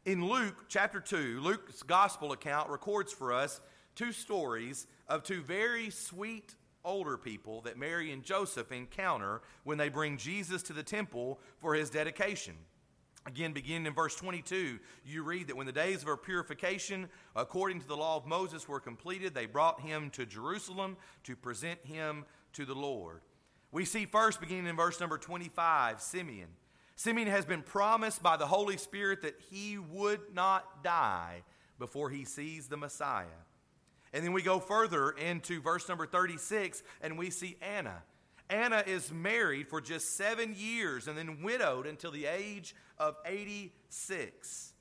In 0.05 0.25
Luke 0.25 0.67
chapter 0.69 1.01
2, 1.01 1.41
Luke's 1.41 1.83
gospel 1.83 2.33
account 2.33 2.71
records 2.71 3.13
for 3.13 3.33
us 3.33 3.61
two 3.95 4.13
stories 4.13 4.87
of 5.09 5.23
two 5.23 5.43
very 5.43 5.91
sweet 5.91 6.55
older 6.85 7.17
people 7.17 7.61
that 7.63 7.77
Mary 7.77 8.13
and 8.13 8.23
Joseph 8.23 8.71
encounter 8.71 9.43
when 9.65 9.77
they 9.77 9.89
bring 9.89 10.17
Jesus 10.17 10.63
to 10.65 10.73
the 10.73 10.83
temple 10.83 11.41
for 11.59 11.75
his 11.75 11.91
dedication. 11.91 12.55
Again, 13.27 13.53
beginning 13.53 13.87
in 13.87 13.93
verse 13.93 14.15
22, 14.15 14.79
you 15.05 15.25
read 15.25 15.49
that 15.49 15.57
when 15.57 15.67
the 15.67 15.73
days 15.73 16.03
of 16.03 16.09
her 16.09 16.17
purification, 16.17 17.09
according 17.35 17.81
to 17.81 17.89
the 17.89 17.97
law 17.97 18.17
of 18.17 18.25
Moses, 18.25 18.69
were 18.69 18.79
completed, 18.79 19.35
they 19.35 19.47
brought 19.47 19.81
him 19.81 20.11
to 20.11 20.25
Jerusalem 20.25 20.97
to 21.25 21.35
present 21.35 21.81
him 21.85 22.25
to 22.53 22.65
the 22.65 22.75
Lord. 22.75 23.23
We 23.73 23.85
see 23.85 24.07
first, 24.07 24.41
beginning 24.41 24.69
in 24.69 24.77
verse 24.77 25.01
number 25.01 25.19
25, 25.19 26.01
Simeon. 26.01 26.49
Simeon 26.95 27.29
has 27.29 27.45
been 27.45 27.63
promised 27.63 28.23
by 28.23 28.37
the 28.37 28.47
Holy 28.47 28.77
Spirit 28.77 29.23
that 29.23 29.41
he 29.51 29.77
would 29.77 30.21
not 30.33 30.85
die 30.85 31.43
before 31.81 32.09
he 32.11 32.25
sees 32.25 32.69
the 32.69 32.77
Messiah. 32.77 33.27
And 34.13 34.25
then 34.25 34.33
we 34.33 34.41
go 34.41 34.61
further 34.61 35.11
into 35.11 35.61
verse 35.61 35.89
number 35.89 36.07
36 36.07 36.83
and 37.03 37.19
we 37.19 37.31
see 37.31 37.57
Anna. 37.61 38.03
Anna 38.49 38.85
is 38.87 39.13
married 39.13 39.69
for 39.69 39.81
just 39.81 40.17
seven 40.17 40.55
years 40.57 41.09
and 41.09 41.19
then 41.19 41.43
widowed 41.43 41.87
until 41.87 42.11
the 42.11 42.27
age 42.27 42.75
of 42.99 43.17
86. 43.25 44.73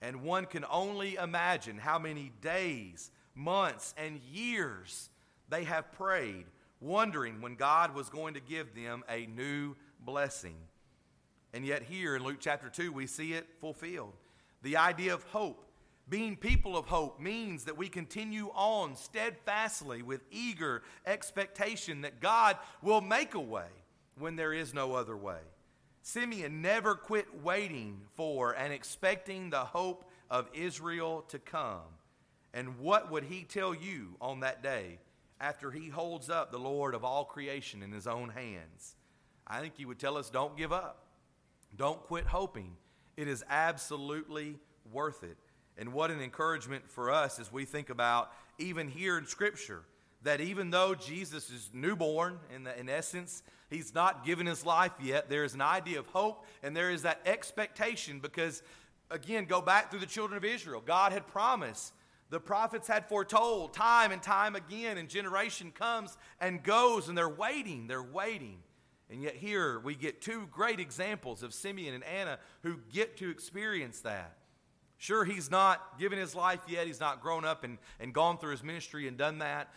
And 0.00 0.22
one 0.22 0.46
can 0.46 0.64
only 0.70 1.16
imagine 1.16 1.76
how 1.76 1.98
many 1.98 2.32
days, 2.40 3.10
months, 3.34 3.94
and 3.98 4.20
years 4.32 5.10
they 5.50 5.64
have 5.64 5.92
prayed, 5.92 6.46
wondering 6.80 7.42
when 7.42 7.56
God 7.56 7.94
was 7.94 8.08
going 8.08 8.34
to 8.34 8.40
give 8.40 8.74
them 8.74 9.04
a 9.08 9.26
new 9.26 9.76
blessing. 10.00 10.56
And 11.52 11.66
yet, 11.66 11.82
here 11.82 12.16
in 12.16 12.22
Luke 12.22 12.38
chapter 12.40 12.70
2, 12.70 12.92
we 12.92 13.06
see 13.06 13.34
it 13.34 13.46
fulfilled. 13.58 14.14
The 14.62 14.76
idea 14.76 15.12
of 15.12 15.24
hope 15.24 15.69
being 16.10 16.36
people 16.36 16.76
of 16.76 16.86
hope 16.86 17.20
means 17.20 17.64
that 17.64 17.78
we 17.78 17.88
continue 17.88 18.48
on 18.48 18.96
steadfastly 18.96 20.02
with 20.02 20.20
eager 20.32 20.82
expectation 21.06 22.00
that 22.00 22.20
God 22.20 22.58
will 22.82 23.00
make 23.00 23.34
a 23.34 23.40
way 23.40 23.68
when 24.18 24.34
there 24.34 24.52
is 24.52 24.74
no 24.74 24.94
other 24.94 25.16
way. 25.16 25.38
Simeon 26.02 26.60
never 26.62 26.96
quit 26.96 27.42
waiting 27.42 28.00
for 28.16 28.52
and 28.52 28.72
expecting 28.72 29.50
the 29.50 29.60
hope 29.60 30.04
of 30.28 30.48
Israel 30.52 31.24
to 31.28 31.38
come. 31.38 31.82
And 32.52 32.80
what 32.80 33.10
would 33.12 33.24
he 33.24 33.44
tell 33.44 33.72
you 33.72 34.16
on 34.20 34.40
that 34.40 34.62
day 34.62 34.98
after 35.40 35.70
he 35.70 35.88
holds 35.88 36.28
up 36.28 36.50
the 36.50 36.58
Lord 36.58 36.94
of 36.94 37.04
all 37.04 37.24
creation 37.24 37.82
in 37.82 37.92
his 37.92 38.08
own 38.08 38.30
hands? 38.30 38.96
I 39.46 39.60
think 39.60 39.74
he 39.76 39.84
would 39.84 40.00
tell 40.00 40.16
us 40.16 40.28
don't 40.28 40.56
give 40.56 40.72
up, 40.72 41.04
don't 41.76 42.02
quit 42.02 42.26
hoping. 42.26 42.76
It 43.16 43.28
is 43.28 43.44
absolutely 43.48 44.58
worth 44.90 45.22
it. 45.22 45.36
And 45.78 45.92
what 45.92 46.10
an 46.10 46.20
encouragement 46.20 46.90
for 46.90 47.10
us 47.10 47.38
as 47.38 47.52
we 47.52 47.64
think 47.64 47.90
about, 47.90 48.32
even 48.58 48.88
here 48.88 49.16
in 49.16 49.26
Scripture, 49.26 49.82
that 50.22 50.40
even 50.40 50.70
though 50.70 50.94
Jesus 50.94 51.50
is 51.50 51.70
newborn, 51.72 52.38
in, 52.54 52.64
the, 52.64 52.78
in 52.78 52.88
essence, 52.88 53.42
he's 53.70 53.94
not 53.94 54.24
given 54.24 54.46
his 54.46 54.66
life 54.66 54.92
yet, 55.02 55.30
there 55.30 55.44
is 55.44 55.54
an 55.54 55.62
idea 55.62 55.98
of 55.98 56.06
hope 56.08 56.44
and 56.62 56.76
there 56.76 56.90
is 56.90 57.02
that 57.02 57.20
expectation 57.24 58.20
because, 58.20 58.62
again, 59.10 59.46
go 59.46 59.62
back 59.62 59.90
through 59.90 60.00
the 60.00 60.06
children 60.06 60.36
of 60.36 60.44
Israel. 60.44 60.82
God 60.84 61.12
had 61.12 61.26
promised, 61.26 61.94
the 62.28 62.40
prophets 62.40 62.86
had 62.86 63.08
foretold 63.08 63.72
time 63.72 64.12
and 64.12 64.22
time 64.22 64.54
again, 64.54 64.98
and 64.98 65.08
generation 65.08 65.72
comes 65.72 66.16
and 66.40 66.62
goes, 66.62 67.08
and 67.08 67.16
they're 67.16 67.28
waiting, 67.28 67.86
they're 67.86 68.02
waiting. 68.02 68.58
And 69.10 69.22
yet, 69.22 69.34
here 69.34 69.80
we 69.80 69.96
get 69.96 70.20
two 70.20 70.46
great 70.52 70.78
examples 70.78 71.42
of 71.42 71.52
Simeon 71.52 71.94
and 71.94 72.04
Anna 72.04 72.38
who 72.62 72.78
get 72.92 73.16
to 73.16 73.30
experience 73.30 74.00
that. 74.02 74.36
Sure, 75.00 75.24
he's 75.24 75.50
not 75.50 75.98
given 75.98 76.18
his 76.18 76.34
life 76.34 76.60
yet. 76.68 76.86
He's 76.86 77.00
not 77.00 77.22
grown 77.22 77.42
up 77.42 77.64
and, 77.64 77.78
and 78.00 78.12
gone 78.12 78.36
through 78.36 78.50
his 78.50 78.62
ministry 78.62 79.08
and 79.08 79.16
done 79.16 79.38
that. 79.38 79.72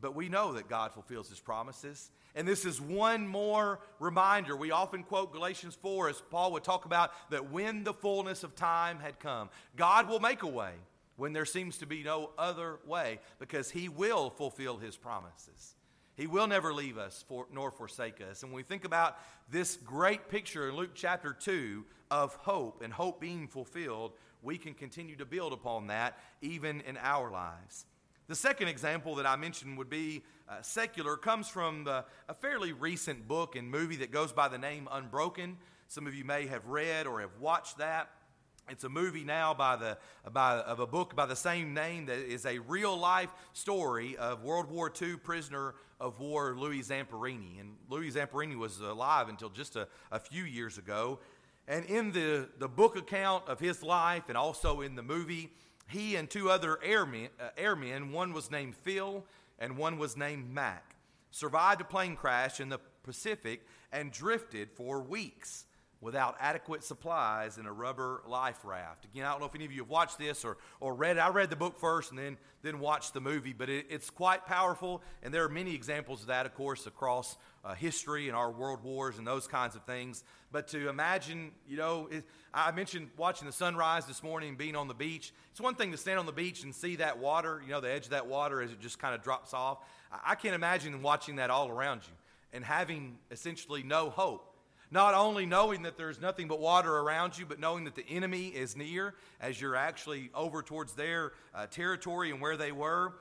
But 0.00 0.14
we 0.14 0.28
know 0.28 0.52
that 0.52 0.68
God 0.68 0.92
fulfills 0.92 1.28
his 1.28 1.40
promises. 1.40 2.12
And 2.36 2.46
this 2.46 2.64
is 2.64 2.80
one 2.80 3.26
more 3.26 3.80
reminder. 3.98 4.54
We 4.54 4.70
often 4.70 5.02
quote 5.02 5.32
Galatians 5.32 5.76
4 5.82 6.10
as 6.10 6.22
Paul 6.30 6.52
would 6.52 6.62
talk 6.62 6.84
about 6.84 7.10
that 7.30 7.50
when 7.50 7.82
the 7.82 7.92
fullness 7.92 8.44
of 8.44 8.54
time 8.54 9.00
had 9.00 9.18
come, 9.18 9.50
God 9.74 10.08
will 10.08 10.20
make 10.20 10.44
a 10.44 10.48
way 10.48 10.74
when 11.16 11.32
there 11.32 11.44
seems 11.44 11.78
to 11.78 11.86
be 11.86 12.04
no 12.04 12.30
other 12.38 12.78
way 12.86 13.18
because 13.40 13.72
he 13.72 13.88
will 13.88 14.30
fulfill 14.30 14.76
his 14.76 14.96
promises. 14.96 15.74
He 16.14 16.28
will 16.28 16.46
never 16.46 16.72
leave 16.72 16.98
us 16.98 17.24
for, 17.26 17.46
nor 17.52 17.72
forsake 17.72 18.20
us. 18.20 18.44
And 18.44 18.52
when 18.52 18.58
we 18.58 18.62
think 18.62 18.84
about 18.84 19.18
this 19.50 19.76
great 19.84 20.28
picture 20.28 20.68
in 20.68 20.76
Luke 20.76 20.92
chapter 20.94 21.32
2 21.32 21.84
of 22.12 22.36
hope 22.36 22.82
and 22.82 22.92
hope 22.92 23.20
being 23.20 23.48
fulfilled, 23.48 24.12
we 24.42 24.58
can 24.58 24.74
continue 24.74 25.16
to 25.16 25.24
build 25.24 25.52
upon 25.52 25.88
that 25.88 26.18
even 26.40 26.80
in 26.82 26.96
our 26.98 27.30
lives. 27.30 27.86
The 28.28 28.34
second 28.34 28.68
example 28.68 29.14
that 29.16 29.26
I 29.26 29.36
mentioned 29.36 29.78
would 29.78 29.88
be 29.88 30.22
uh, 30.48 30.62
secular, 30.62 31.16
comes 31.16 31.48
from 31.48 31.84
the, 31.84 32.04
a 32.28 32.34
fairly 32.34 32.72
recent 32.72 33.28
book 33.28 33.56
and 33.56 33.70
movie 33.70 33.96
that 33.96 34.10
goes 34.10 34.32
by 34.32 34.48
the 34.48 34.58
name 34.58 34.88
Unbroken. 34.90 35.56
Some 35.88 36.06
of 36.06 36.14
you 36.14 36.24
may 36.24 36.46
have 36.46 36.66
read 36.66 37.06
or 37.06 37.20
have 37.20 37.38
watched 37.40 37.78
that. 37.78 38.10
It's 38.70 38.84
a 38.84 38.88
movie 38.88 39.24
now 39.24 39.54
by 39.54 39.76
the, 39.76 39.98
by, 40.30 40.58
of 40.58 40.80
a 40.80 40.86
book 40.86 41.16
by 41.16 41.24
the 41.26 41.36
same 41.36 41.72
name 41.72 42.06
that 42.06 42.18
is 42.18 42.44
a 42.44 42.58
real 42.58 42.96
life 42.98 43.30
story 43.54 44.16
of 44.18 44.42
World 44.42 44.70
War 44.70 44.92
II 45.00 45.16
prisoner 45.16 45.74
of 46.00 46.20
war 46.20 46.54
Louis 46.56 46.82
Zamperini. 46.82 47.60
And 47.60 47.76
Louis 47.88 48.12
Zamperini 48.12 48.56
was 48.56 48.80
alive 48.80 49.28
until 49.28 49.48
just 49.48 49.76
a, 49.76 49.88
a 50.12 50.18
few 50.18 50.44
years 50.44 50.76
ago. 50.76 51.18
And 51.68 51.84
in 51.84 52.12
the, 52.12 52.48
the 52.58 52.66
book 52.66 52.96
account 52.96 53.46
of 53.46 53.60
his 53.60 53.82
life 53.82 54.24
and 54.28 54.38
also 54.38 54.80
in 54.80 54.96
the 54.96 55.02
movie, 55.02 55.52
he 55.86 56.16
and 56.16 56.28
two 56.28 56.50
other 56.50 56.82
airmen, 56.82 57.28
uh, 57.38 57.50
airmen, 57.58 58.10
one 58.10 58.32
was 58.32 58.50
named 58.50 58.74
Phil 58.74 59.22
and 59.58 59.76
one 59.76 59.98
was 59.98 60.16
named 60.16 60.50
Mac, 60.50 60.96
survived 61.30 61.82
a 61.82 61.84
plane 61.84 62.16
crash 62.16 62.58
in 62.58 62.70
the 62.70 62.80
Pacific 63.02 63.66
and 63.92 64.10
drifted 64.10 64.70
for 64.72 65.02
weeks 65.02 65.66
without 66.00 66.36
adequate 66.38 66.84
supplies 66.84 67.58
in 67.58 67.66
a 67.66 67.72
rubber 67.72 68.22
life 68.26 68.64
raft. 68.64 69.04
Again, 69.04 69.24
I 69.24 69.30
don't 69.30 69.40
know 69.40 69.46
if 69.46 69.54
any 69.54 69.64
of 69.64 69.72
you 69.72 69.82
have 69.82 69.90
watched 69.90 70.18
this 70.18 70.44
or, 70.44 70.56
or 70.80 70.94
read 70.94 71.16
it. 71.16 71.20
I 71.20 71.30
read 71.30 71.50
the 71.50 71.56
book 71.56 71.78
first 71.78 72.10
and 72.10 72.18
then, 72.18 72.36
then 72.62 72.78
watched 72.78 73.14
the 73.14 73.20
movie, 73.20 73.52
but 73.52 73.68
it, 73.68 73.86
it's 73.90 74.08
quite 74.08 74.46
powerful, 74.46 75.02
and 75.22 75.34
there 75.34 75.44
are 75.44 75.48
many 75.48 75.74
examples 75.74 76.20
of 76.20 76.28
that, 76.28 76.46
of 76.46 76.54
course, 76.54 76.86
across 76.86 77.36
uh, 77.64 77.74
history 77.74 78.28
and 78.28 78.36
our 78.36 78.50
world 78.50 78.82
wars 78.84 79.18
and 79.18 79.26
those 79.26 79.48
kinds 79.48 79.74
of 79.74 79.82
things. 79.84 80.22
But 80.52 80.68
to 80.68 80.88
imagine, 80.88 81.50
you 81.68 81.76
know, 81.76 82.08
it, 82.10 82.24
I 82.54 82.70
mentioned 82.70 83.10
watching 83.16 83.46
the 83.46 83.52
sunrise 83.52 84.06
this 84.06 84.22
morning 84.22 84.50
and 84.50 84.58
being 84.58 84.76
on 84.76 84.86
the 84.86 84.94
beach. 84.94 85.32
It's 85.50 85.60
one 85.60 85.74
thing 85.74 85.90
to 85.90 85.98
stand 85.98 86.20
on 86.20 86.26
the 86.26 86.32
beach 86.32 86.62
and 86.62 86.72
see 86.72 86.96
that 86.96 87.18
water, 87.18 87.60
you 87.64 87.72
know, 87.72 87.80
the 87.80 87.90
edge 87.90 88.04
of 88.04 88.10
that 88.10 88.28
water 88.28 88.62
as 88.62 88.70
it 88.70 88.80
just 88.80 89.00
kind 89.00 89.14
of 89.16 89.22
drops 89.22 89.52
off. 89.52 89.78
I, 90.12 90.32
I 90.32 90.34
can't 90.36 90.54
imagine 90.54 91.02
watching 91.02 91.36
that 91.36 91.50
all 91.50 91.68
around 91.68 92.02
you 92.06 92.14
and 92.52 92.64
having 92.64 93.18
essentially 93.30 93.82
no 93.82 94.10
hope 94.10 94.47
not 94.90 95.14
only 95.14 95.46
knowing 95.46 95.82
that 95.82 95.96
there's 95.96 96.20
nothing 96.20 96.48
but 96.48 96.60
water 96.60 96.96
around 96.96 97.36
you, 97.36 97.44
but 97.44 97.60
knowing 97.60 97.84
that 97.84 97.94
the 97.94 98.06
enemy 98.08 98.48
is 98.48 98.76
near 98.76 99.14
as 99.40 99.60
you're 99.60 99.76
actually 99.76 100.30
over 100.34 100.62
towards 100.62 100.94
their 100.94 101.32
uh, 101.54 101.66
territory 101.66 102.30
and 102.30 102.40
where 102.40 102.56
they 102.56 102.72
were. 102.72 103.12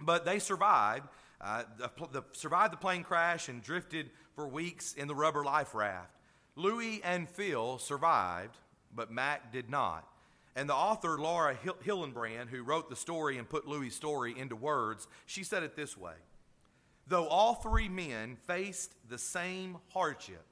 But 0.00 0.24
they 0.24 0.38
survived. 0.38 1.06
Uh, 1.40 1.64
the, 1.78 1.90
the, 2.12 2.22
survived 2.32 2.72
the 2.72 2.78
plane 2.78 3.02
crash 3.02 3.48
and 3.48 3.62
drifted 3.62 4.10
for 4.34 4.48
weeks 4.48 4.94
in 4.94 5.08
the 5.08 5.14
rubber 5.14 5.44
life 5.44 5.74
raft. 5.74 6.10
Louis 6.56 7.02
and 7.02 7.28
Phil 7.28 7.78
survived, 7.78 8.56
but 8.94 9.10
Mac 9.10 9.52
did 9.52 9.68
not. 9.68 10.08
And 10.56 10.68
the 10.68 10.74
author, 10.74 11.18
Laura 11.18 11.56
Hillenbrand, 11.84 12.48
who 12.48 12.62
wrote 12.62 12.88
the 12.88 12.96
story 12.96 13.38
and 13.38 13.48
put 13.48 13.66
Louis' 13.66 13.90
story 13.90 14.38
into 14.38 14.54
words, 14.54 15.08
she 15.26 15.42
said 15.42 15.64
it 15.64 15.74
this 15.74 15.96
way 15.96 16.14
Though 17.06 17.26
all 17.26 17.54
three 17.54 17.88
men 17.88 18.36
faced 18.46 18.94
the 19.08 19.18
same 19.18 19.78
hardship, 19.88 20.44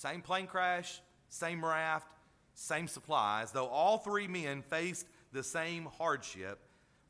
same 0.00 0.22
plane 0.22 0.46
crash, 0.46 1.02
same 1.28 1.62
raft, 1.62 2.08
same 2.54 2.88
supplies. 2.88 3.52
Though 3.52 3.66
all 3.66 3.98
three 3.98 4.26
men 4.26 4.62
faced 4.62 5.06
the 5.30 5.42
same 5.42 5.84
hardship, 5.98 6.58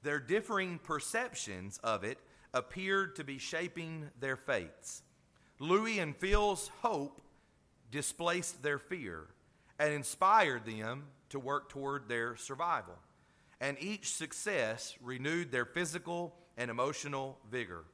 their 0.03 0.18
differing 0.18 0.81
perceptions 0.81 1.79
of 1.85 2.03
it 2.03 2.18
appeared 2.53 3.14
to 3.14 3.22
be 3.22 3.38
shaping 3.38 4.11
their 4.18 4.35
fates. 4.35 5.05
Louis 5.61 6.00
and 6.00 6.16
Phil's 6.16 6.68
hope 6.83 7.20
displaced 7.92 8.61
their 8.61 8.81
fear 8.81 9.29
and 9.79 9.94
inspired 9.94 10.64
them 10.64 11.05
to 11.29 11.38
work 11.38 11.68
toward 11.68 12.09
their 12.09 12.35
survival. 12.35 12.98
And 13.61 13.76
each 13.79 14.12
success 14.12 14.96
renewed 15.00 15.53
their 15.53 15.64
physical 15.64 16.35
and 16.57 16.72
emotional 16.72 17.38
vigor. 17.53 17.85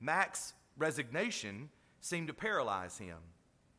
Mac's 0.00 0.52
resignation 0.78 1.68
seemed 2.00 2.28
to 2.28 2.34
paralyze 2.34 2.96
him 2.98 3.16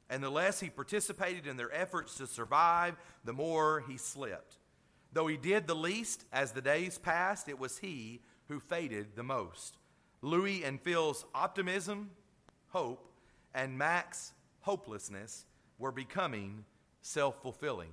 and 0.09 0.23
the 0.23 0.29
less 0.29 0.59
he 0.59 0.69
participated 0.69 1.47
in 1.47 1.57
their 1.57 1.73
efforts 1.73 2.15
to 2.15 2.27
survive, 2.27 2.95
the 3.25 3.33
more 3.33 3.83
he 3.87 3.97
slipped. 3.97 4.57
Though 5.13 5.27
he 5.27 5.37
did 5.37 5.67
the 5.67 5.75
least 5.75 6.25
as 6.31 6.51
the 6.51 6.61
days 6.61 6.97
passed, 6.97 7.49
it 7.49 7.59
was 7.59 7.79
he 7.79 8.21
who 8.47 8.59
faded 8.59 9.15
the 9.15 9.23
most. 9.23 9.77
Louis 10.21 10.63
and 10.63 10.81
Phil's 10.81 11.25
optimism, 11.35 12.11
hope, 12.69 13.11
and 13.53 13.77
Mac's 13.77 14.33
hopelessness 14.61 15.45
were 15.79 15.91
becoming 15.91 16.65
self 17.01 17.41
fulfilling. 17.41 17.91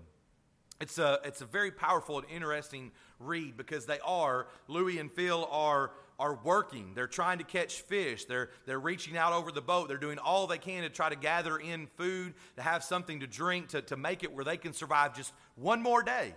It's 0.80 0.98
a, 0.98 1.20
it's 1.24 1.40
a 1.40 1.46
very 1.46 1.70
powerful 1.70 2.18
and 2.18 2.28
interesting 2.28 2.90
read 3.20 3.56
because 3.56 3.86
they 3.86 4.00
are, 4.00 4.48
Louis 4.68 4.98
and 4.98 5.10
Phil 5.10 5.48
are 5.50 5.92
are 6.18 6.38
working. 6.44 6.92
They're 6.94 7.06
trying 7.06 7.38
to 7.38 7.44
catch 7.44 7.80
fish. 7.82 8.24
They're, 8.24 8.50
they're 8.66 8.80
reaching 8.80 9.16
out 9.16 9.32
over 9.32 9.50
the 9.50 9.60
boat. 9.60 9.88
They're 9.88 9.96
doing 9.96 10.18
all 10.18 10.46
they 10.46 10.58
can 10.58 10.82
to 10.82 10.88
try 10.88 11.08
to 11.08 11.16
gather 11.16 11.58
in 11.58 11.86
food, 11.96 12.34
to 12.56 12.62
have 12.62 12.84
something 12.84 13.20
to 13.20 13.26
drink, 13.26 13.68
to, 13.68 13.82
to 13.82 13.96
make 13.96 14.22
it 14.22 14.32
where 14.32 14.44
they 14.44 14.56
can 14.56 14.72
survive 14.72 15.14
just 15.14 15.32
one 15.56 15.82
more 15.82 16.02
day. 16.02 16.34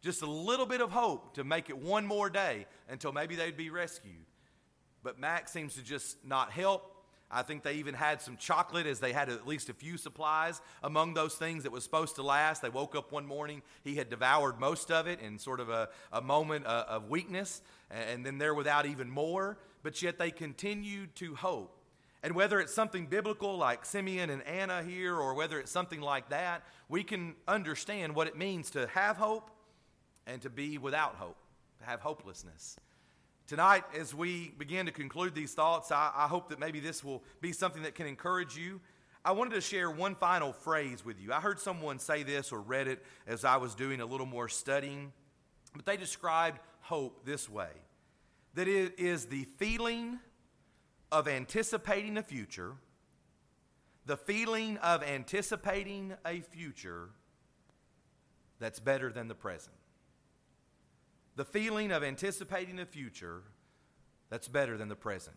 Just 0.00 0.22
a 0.22 0.30
little 0.30 0.66
bit 0.66 0.80
of 0.80 0.90
hope 0.90 1.34
to 1.34 1.44
make 1.44 1.70
it 1.70 1.76
one 1.76 2.06
more 2.06 2.30
day 2.30 2.66
until 2.88 3.12
maybe 3.12 3.34
they'd 3.36 3.56
be 3.56 3.70
rescued. 3.70 4.24
But 5.02 5.18
Mac 5.18 5.48
seems 5.48 5.74
to 5.74 5.82
just 5.82 6.24
not 6.24 6.50
help. 6.50 6.97
I 7.30 7.42
think 7.42 7.62
they 7.62 7.74
even 7.74 7.94
had 7.94 8.22
some 8.22 8.36
chocolate 8.38 8.86
as 8.86 9.00
they 9.00 9.12
had 9.12 9.28
at 9.28 9.46
least 9.46 9.68
a 9.68 9.74
few 9.74 9.98
supplies 9.98 10.62
among 10.82 11.12
those 11.12 11.34
things 11.34 11.64
that 11.64 11.72
was 11.72 11.84
supposed 11.84 12.14
to 12.16 12.22
last. 12.22 12.62
They 12.62 12.70
woke 12.70 12.96
up 12.96 13.12
one 13.12 13.26
morning, 13.26 13.62
he 13.84 13.96
had 13.96 14.08
devoured 14.08 14.58
most 14.58 14.90
of 14.90 15.06
it 15.06 15.20
in 15.20 15.38
sort 15.38 15.60
of 15.60 15.68
a, 15.68 15.90
a 16.12 16.22
moment 16.22 16.66
uh, 16.66 16.86
of 16.88 17.10
weakness, 17.10 17.60
and 17.90 18.24
then 18.24 18.38
they're 18.38 18.54
without 18.54 18.86
even 18.86 19.10
more, 19.10 19.58
but 19.82 20.00
yet 20.00 20.18
they 20.18 20.30
continued 20.30 21.14
to 21.16 21.34
hope. 21.34 21.74
And 22.22 22.34
whether 22.34 22.60
it's 22.60 22.74
something 22.74 23.06
biblical 23.06 23.56
like 23.58 23.84
Simeon 23.84 24.30
and 24.30 24.42
Anna 24.44 24.82
here, 24.82 25.14
or 25.14 25.34
whether 25.34 25.60
it's 25.60 25.70
something 25.70 26.00
like 26.00 26.30
that, 26.30 26.62
we 26.88 27.04
can 27.04 27.34
understand 27.46 28.14
what 28.14 28.26
it 28.26 28.36
means 28.36 28.70
to 28.70 28.86
have 28.88 29.18
hope 29.18 29.50
and 30.26 30.40
to 30.42 30.50
be 30.50 30.78
without 30.78 31.14
hope, 31.16 31.36
to 31.78 31.84
have 31.84 32.00
hopelessness. 32.00 32.76
Tonight, 33.48 33.84
as 33.98 34.14
we 34.14 34.52
begin 34.58 34.84
to 34.84 34.92
conclude 34.92 35.34
these 35.34 35.54
thoughts, 35.54 35.90
I, 35.90 36.12
I, 36.14 36.26
hope 36.28 36.50
that 36.50 36.60
maybe 36.60 36.80
this 36.80 37.02
will 37.02 37.22
be 37.40 37.52
something 37.52 37.82
that 37.84 37.94
can 37.94 38.06
encourage 38.06 38.58
you. 38.58 38.78
I 39.24 39.32
wanted 39.32 39.54
to 39.54 39.62
share 39.62 39.90
one 39.90 40.16
final 40.16 40.52
phrase 40.52 41.02
with 41.02 41.18
you. 41.18 41.32
I 41.32 41.40
heard 41.40 41.58
someone 41.58 41.98
say 41.98 42.24
this 42.24 42.52
or 42.52 42.60
read 42.60 42.88
it 42.88 43.02
as 43.26 43.46
I 43.46 43.56
was 43.56 43.74
doing 43.74 44.02
a 44.02 44.04
little 44.06 44.26
more 44.26 44.50
studying, 44.50 45.14
but 45.74 45.86
they 45.86 45.96
described 45.96 46.60
hope 46.82 47.24
this 47.24 47.48
way 47.48 47.70
that 48.52 48.68
it 48.68 49.00
is 49.00 49.24
the 49.24 49.44
feeling 49.56 50.18
of 51.10 51.26
anticipating 51.26 52.18
a 52.18 52.22
future, 52.22 52.74
the 54.04 54.18
feeling 54.18 54.76
of 54.78 55.02
anticipating 55.02 56.12
a 56.26 56.40
future 56.40 57.08
that's 58.58 58.78
better 58.78 59.10
than 59.10 59.26
the 59.26 59.34
present 59.34 59.77
the 61.38 61.44
feeling 61.44 61.92
of 61.92 62.02
anticipating 62.02 62.74
the 62.74 62.84
future 62.84 63.42
that's 64.28 64.48
better 64.48 64.76
than 64.76 64.88
the 64.88 64.96
present. 64.96 65.36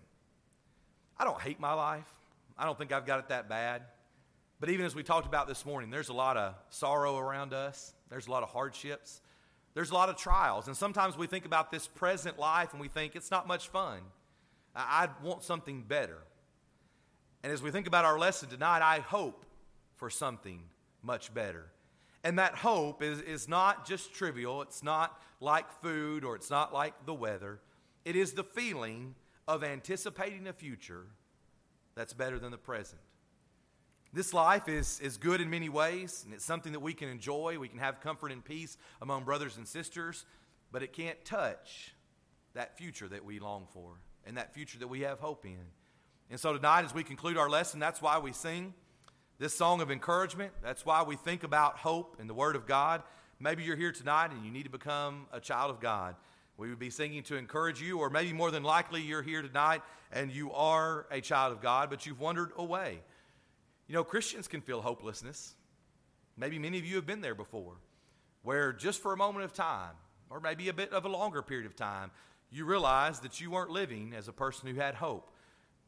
I 1.15 1.23
don't 1.23 1.39
hate 1.39 1.59
my 1.59 1.73
life. 1.73 2.09
I 2.57 2.65
don't 2.65 2.75
think 2.75 2.91
I've 2.91 3.05
got 3.05 3.19
it 3.19 3.29
that 3.29 3.47
bad. 3.47 3.83
But 4.59 4.71
even 4.71 4.83
as 4.83 4.95
we 4.95 5.03
talked 5.03 5.27
about 5.27 5.47
this 5.47 5.63
morning, 5.63 5.91
there's 5.91 6.09
a 6.09 6.13
lot 6.13 6.37
of 6.37 6.55
sorrow 6.71 7.19
around 7.19 7.53
us, 7.53 7.93
there's 8.09 8.25
a 8.25 8.31
lot 8.31 8.41
of 8.41 8.49
hardships, 8.49 9.21
there's 9.75 9.91
a 9.91 9.93
lot 9.93 10.09
of 10.09 10.17
trials. 10.17 10.65
And 10.65 10.75
sometimes 10.75 11.15
we 11.15 11.27
think 11.27 11.45
about 11.45 11.71
this 11.71 11.85
present 11.85 12.39
life 12.39 12.71
and 12.71 12.81
we 12.81 12.87
think 12.87 13.15
it's 13.15 13.29
not 13.29 13.47
much 13.47 13.67
fun. 13.67 13.99
I 14.75 15.07
want 15.21 15.43
something 15.43 15.83
better. 15.83 16.17
And 17.43 17.53
as 17.53 17.61
we 17.61 17.69
think 17.69 17.85
about 17.85 18.05
our 18.05 18.17
lesson 18.17 18.49
tonight, 18.49 18.81
I 18.81 19.01
hope 19.01 19.45
for 19.97 20.09
something 20.09 20.63
much 21.03 21.31
better. 21.31 21.67
And 22.23 22.37
that 22.37 22.55
hope 22.55 23.01
is, 23.01 23.21
is 23.21 23.47
not 23.47 23.87
just 23.87 24.13
trivial, 24.13 24.61
it's 24.61 24.83
not 24.83 25.19
like 25.39 25.71
food 25.81 26.23
or 26.23 26.35
it's 26.35 26.49
not 26.49 26.73
like 26.73 27.05
the 27.05 27.13
weather. 27.13 27.59
It 28.05 28.15
is 28.15 28.33
the 28.33 28.43
feeling 28.43 29.15
of 29.47 29.63
anticipating 29.63 30.47
a 30.47 30.53
future 30.53 31.05
that's 31.95 32.13
better 32.13 32.39
than 32.39 32.51
the 32.51 32.57
present. 32.57 33.01
This 34.13 34.33
life 34.33 34.67
is, 34.67 34.99
is 34.99 35.17
good 35.17 35.39
in 35.39 35.49
many 35.49 35.69
ways, 35.69 36.23
and 36.25 36.33
it's 36.33 36.43
something 36.43 36.73
that 36.73 36.81
we 36.81 36.93
can 36.93 37.07
enjoy. 37.07 37.57
We 37.57 37.69
can 37.69 37.79
have 37.79 38.01
comfort 38.01 38.31
and 38.31 38.43
peace 38.43 38.77
among 39.01 39.23
brothers 39.23 39.57
and 39.57 39.67
sisters, 39.67 40.25
but 40.71 40.83
it 40.83 40.91
can't 40.91 41.23
touch 41.23 41.95
that 42.53 42.77
future 42.77 43.07
that 43.07 43.23
we 43.23 43.39
long 43.39 43.67
for 43.73 44.01
and 44.25 44.37
that 44.37 44.53
future 44.53 44.77
that 44.79 44.87
we 44.87 45.01
have 45.01 45.19
hope 45.19 45.45
in. 45.45 45.65
And 46.29 46.39
so 46.39 46.53
tonight, 46.53 46.83
as 46.83 46.93
we 46.93 47.03
conclude 47.03 47.37
our 47.37 47.49
lesson, 47.49 47.79
that's 47.79 48.01
why 48.01 48.19
we 48.19 48.33
sing 48.33 48.73
this 49.41 49.55
song 49.55 49.81
of 49.81 49.89
encouragement. 49.89 50.51
That's 50.61 50.85
why 50.85 51.01
we 51.01 51.15
think 51.15 51.43
about 51.43 51.77
hope 51.77 52.17
and 52.19 52.29
the 52.29 52.33
Word 52.35 52.55
of 52.55 52.67
God. 52.67 53.01
Maybe 53.39 53.63
you're 53.63 53.75
here 53.75 53.91
tonight 53.91 54.29
and 54.29 54.45
you 54.45 54.51
need 54.51 54.65
to 54.65 54.69
become 54.69 55.25
a 55.33 55.39
child 55.39 55.71
of 55.71 55.79
God. 55.79 56.15
We 56.57 56.69
would 56.69 56.77
be 56.77 56.91
singing 56.91 57.23
to 57.23 57.37
encourage 57.37 57.81
you, 57.81 57.97
or 57.97 58.11
maybe 58.11 58.33
more 58.33 58.51
than 58.51 58.61
likely 58.61 59.01
you're 59.01 59.23
here 59.23 59.41
tonight 59.41 59.81
and 60.11 60.31
you 60.31 60.51
are 60.51 61.07
a 61.09 61.21
child 61.21 61.53
of 61.53 61.59
God, 61.59 61.89
but 61.89 62.05
you've 62.05 62.19
wandered 62.19 62.51
away. 62.55 62.99
You 63.87 63.95
know, 63.95 64.03
Christians 64.03 64.47
can 64.47 64.61
feel 64.61 64.79
hopelessness. 64.79 65.55
Maybe 66.37 66.59
many 66.59 66.77
of 66.77 66.85
you 66.85 66.97
have 66.97 67.07
been 67.07 67.21
there 67.21 67.33
before, 67.33 67.77
where 68.43 68.71
just 68.71 69.01
for 69.01 69.11
a 69.11 69.17
moment 69.17 69.43
of 69.43 69.53
time, 69.53 69.95
or 70.29 70.39
maybe 70.39 70.69
a 70.69 70.73
bit 70.73 70.93
of 70.93 71.03
a 71.05 71.09
longer 71.09 71.41
period 71.41 71.65
of 71.65 71.75
time, 71.75 72.11
you 72.51 72.63
realize 72.63 73.21
that 73.21 73.41
you 73.41 73.49
weren't 73.49 73.71
living 73.71 74.13
as 74.15 74.27
a 74.27 74.33
person 74.33 74.69
who 74.69 74.79
had 74.79 74.93
hope. 74.93 75.31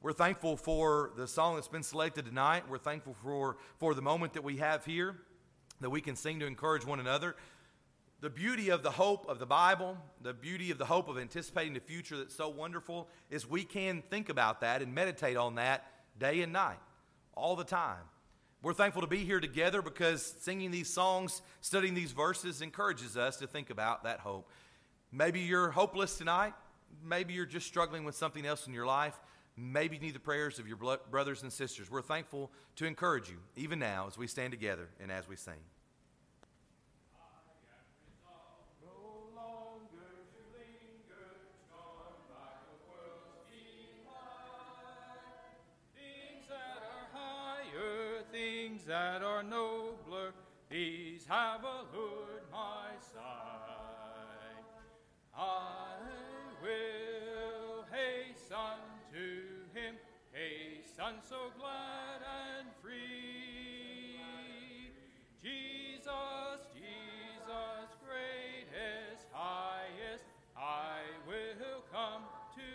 We're 0.03 0.11
thankful 0.11 0.57
for 0.57 1.11
the 1.15 1.29
song 1.29 1.55
that's 1.55 1.69
been 1.69 1.81
selected 1.81 2.25
tonight. 2.25 2.65
We're 2.69 2.77
thankful 2.77 3.15
for, 3.23 3.55
for 3.77 3.93
the 3.93 4.01
moment 4.01 4.33
that 4.33 4.43
we 4.43 4.57
have 4.57 4.83
here, 4.83 5.15
that 5.79 5.91
we 5.91 6.01
can 6.01 6.17
sing 6.17 6.41
to 6.41 6.45
encourage 6.45 6.85
one 6.85 6.99
another. 6.99 7.37
The 8.19 8.29
beauty 8.29 8.67
of 8.67 8.83
the 8.83 8.91
hope 8.91 9.25
of 9.29 9.39
the 9.39 9.45
Bible, 9.45 9.97
the 10.21 10.33
beauty 10.33 10.71
of 10.71 10.77
the 10.77 10.83
hope 10.83 11.07
of 11.07 11.17
anticipating 11.17 11.73
the 11.73 11.79
future 11.79 12.17
that's 12.17 12.35
so 12.35 12.49
wonderful, 12.49 13.07
is 13.29 13.49
we 13.49 13.63
can 13.63 14.03
think 14.09 14.27
about 14.27 14.59
that 14.59 14.81
and 14.81 14.93
meditate 14.93 15.37
on 15.37 15.55
that 15.55 15.85
day 16.19 16.41
and 16.41 16.51
night, 16.51 16.79
all 17.33 17.55
the 17.55 17.63
time. 17.63 18.03
We're 18.61 18.73
thankful 18.73 19.03
to 19.03 19.07
be 19.07 19.23
here 19.23 19.39
together 19.39 19.81
because 19.81 20.35
singing 20.41 20.71
these 20.71 20.89
songs, 20.89 21.41
studying 21.61 21.93
these 21.93 22.11
verses 22.11 22.61
encourages 22.61 23.15
us 23.15 23.37
to 23.37 23.47
think 23.47 23.69
about 23.69 24.03
that 24.03 24.19
hope. 24.19 24.49
Maybe 25.13 25.39
you're 25.39 25.69
hopeless 25.69 26.17
tonight. 26.17 26.55
Maybe 27.01 27.33
you're 27.33 27.45
just 27.45 27.67
struggling 27.67 28.03
with 28.03 28.15
something 28.15 28.45
else 28.45 28.67
in 28.67 28.73
your 28.73 28.85
life. 28.85 29.17
Maybe 29.55 29.99
need 29.99 30.15
the 30.15 30.19
prayers 30.19 30.57
of 30.59 30.67
your 30.67 30.77
brothers 30.77 31.43
and 31.43 31.53
sisters. 31.53 31.91
We're 31.91 32.01
thankful 32.01 32.51
to 32.77 32.85
encourage 32.85 33.29
you, 33.29 33.37
even 33.55 33.79
now, 33.79 34.07
as 34.07 34.17
we 34.17 34.27
stand 34.27 34.51
together 34.51 34.89
and 34.99 35.11
as 35.11 35.27
we 35.27 35.35
sing. 35.35 35.59
that 48.87 49.23
are 49.23 49.43
nobler, 49.43 50.33
these 50.69 51.25
have 51.27 51.61
allured 51.63 52.43
my 52.51 52.89
sight. 53.13 53.21
I 55.35 55.95
will 56.61 57.02
hasten 60.97 61.15
so 61.27 61.37
glad 61.57 62.21
and 62.21 62.67
free. 62.81 64.19
Jesus, 65.41 66.59
Jesus, 66.73 67.89
greatest, 68.05 69.25
highest, 69.31 70.25
I 70.55 70.99
will 71.27 71.81
come 71.91 72.23
to 72.55 72.69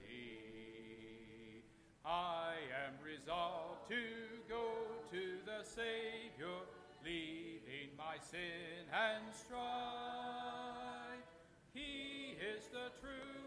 thee. 0.00 1.62
I 2.04 2.54
am 2.86 2.94
resolved 3.04 3.88
to 3.88 4.02
go 4.48 4.66
to 5.12 5.22
the 5.46 5.64
Savior, 5.64 6.58
leaving 7.04 7.90
my 7.96 8.16
sin 8.20 8.86
and 8.92 9.24
strife. 9.32 9.60
He 11.72 12.36
is 12.40 12.64
the 12.72 12.90
true 13.00 13.39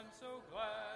hasten 0.00 0.12
so 0.18 0.40
glad 0.50 0.86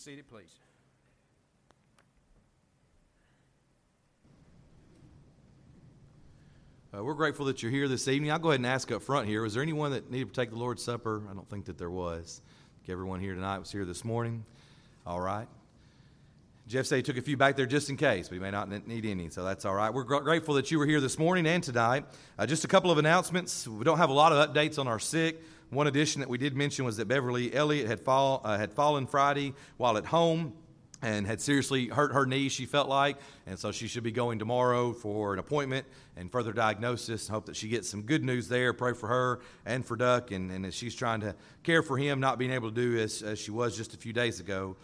seated, 0.00 0.26
please. 0.30 0.48
Uh, 6.96 7.04
we're 7.04 7.12
grateful 7.12 7.44
that 7.44 7.62
you're 7.62 7.70
here 7.70 7.86
this 7.86 8.08
evening. 8.08 8.32
I'll 8.32 8.38
go 8.38 8.48
ahead 8.48 8.60
and 8.60 8.66
ask 8.66 8.90
up 8.90 9.02
front 9.02 9.28
here. 9.28 9.42
Was 9.42 9.52
there 9.52 9.62
anyone 9.62 9.92
that 9.92 10.10
needed 10.10 10.32
to 10.32 10.40
take 10.40 10.48
the 10.50 10.56
Lord's 10.56 10.82
Supper? 10.82 11.22
I 11.30 11.34
don't 11.34 11.48
think 11.50 11.66
that 11.66 11.76
there 11.76 11.90
was. 11.90 12.40
Everyone 12.88 13.20
here 13.20 13.34
tonight 13.34 13.58
was 13.58 13.70
here 13.70 13.84
this 13.84 14.04
morning. 14.04 14.44
All 15.06 15.20
right. 15.20 15.46
Jeff 16.66 16.86
said 16.86 16.96
he 16.96 17.02
took 17.02 17.18
a 17.18 17.22
few 17.22 17.36
back 17.36 17.54
there 17.54 17.66
just 17.66 17.90
in 17.90 17.96
case. 17.96 18.30
We 18.30 18.40
may 18.40 18.50
not 18.50 18.68
need 18.88 19.04
any, 19.04 19.28
so 19.28 19.44
that's 19.44 19.64
all 19.64 19.74
right. 19.74 19.92
We're 19.92 20.02
gr- 20.02 20.18
grateful 20.18 20.54
that 20.54 20.70
you 20.70 20.78
were 20.78 20.86
here 20.86 21.00
this 21.00 21.18
morning 21.18 21.46
and 21.46 21.62
tonight. 21.62 22.06
Uh, 22.38 22.46
just 22.46 22.64
a 22.64 22.68
couple 22.68 22.90
of 22.90 22.98
announcements. 22.98 23.68
We 23.68 23.84
don't 23.84 23.98
have 23.98 24.10
a 24.10 24.14
lot 24.14 24.32
of 24.32 24.50
updates 24.50 24.78
on 24.78 24.88
our 24.88 24.98
sick. 24.98 25.40
One 25.70 25.86
addition 25.86 26.20
that 26.20 26.28
we 26.28 26.36
did 26.36 26.56
mention 26.56 26.84
was 26.84 26.96
that 26.96 27.06
Beverly 27.06 27.54
Elliott 27.54 27.86
had, 27.86 28.00
fall, 28.00 28.40
uh, 28.44 28.58
had 28.58 28.72
fallen 28.72 29.06
Friday 29.06 29.54
while 29.76 29.96
at 29.96 30.04
home 30.04 30.52
and 31.00 31.26
had 31.26 31.40
seriously 31.40 31.86
hurt 31.86 32.12
her 32.12 32.26
knee, 32.26 32.48
she 32.48 32.66
felt 32.66 32.88
like. 32.88 33.16
And 33.46 33.58
so 33.58 33.70
she 33.72 33.86
should 33.86 34.02
be 34.02 34.10
going 34.10 34.38
tomorrow 34.38 34.92
for 34.92 35.32
an 35.32 35.38
appointment 35.38 35.86
and 36.16 36.30
further 36.30 36.52
diagnosis. 36.52 37.28
Hope 37.28 37.46
that 37.46 37.56
she 37.56 37.68
gets 37.68 37.88
some 37.88 38.02
good 38.02 38.24
news 38.24 38.48
there. 38.48 38.72
Pray 38.72 38.92
for 38.92 39.06
her 39.06 39.40
and 39.64 39.86
for 39.86 39.96
Duck. 39.96 40.32
And, 40.32 40.50
and 40.50 40.66
as 40.66 40.74
she's 40.74 40.94
trying 40.94 41.20
to 41.20 41.34
care 41.62 41.82
for 41.82 41.96
him, 41.96 42.20
not 42.20 42.38
being 42.38 42.50
able 42.50 42.70
to 42.70 42.74
do 42.74 42.98
as, 42.98 43.22
as 43.22 43.38
she 43.38 43.50
was 43.50 43.76
just 43.76 43.94
a 43.94 43.96
few 43.96 44.12
days 44.12 44.40
ago. 44.40 44.76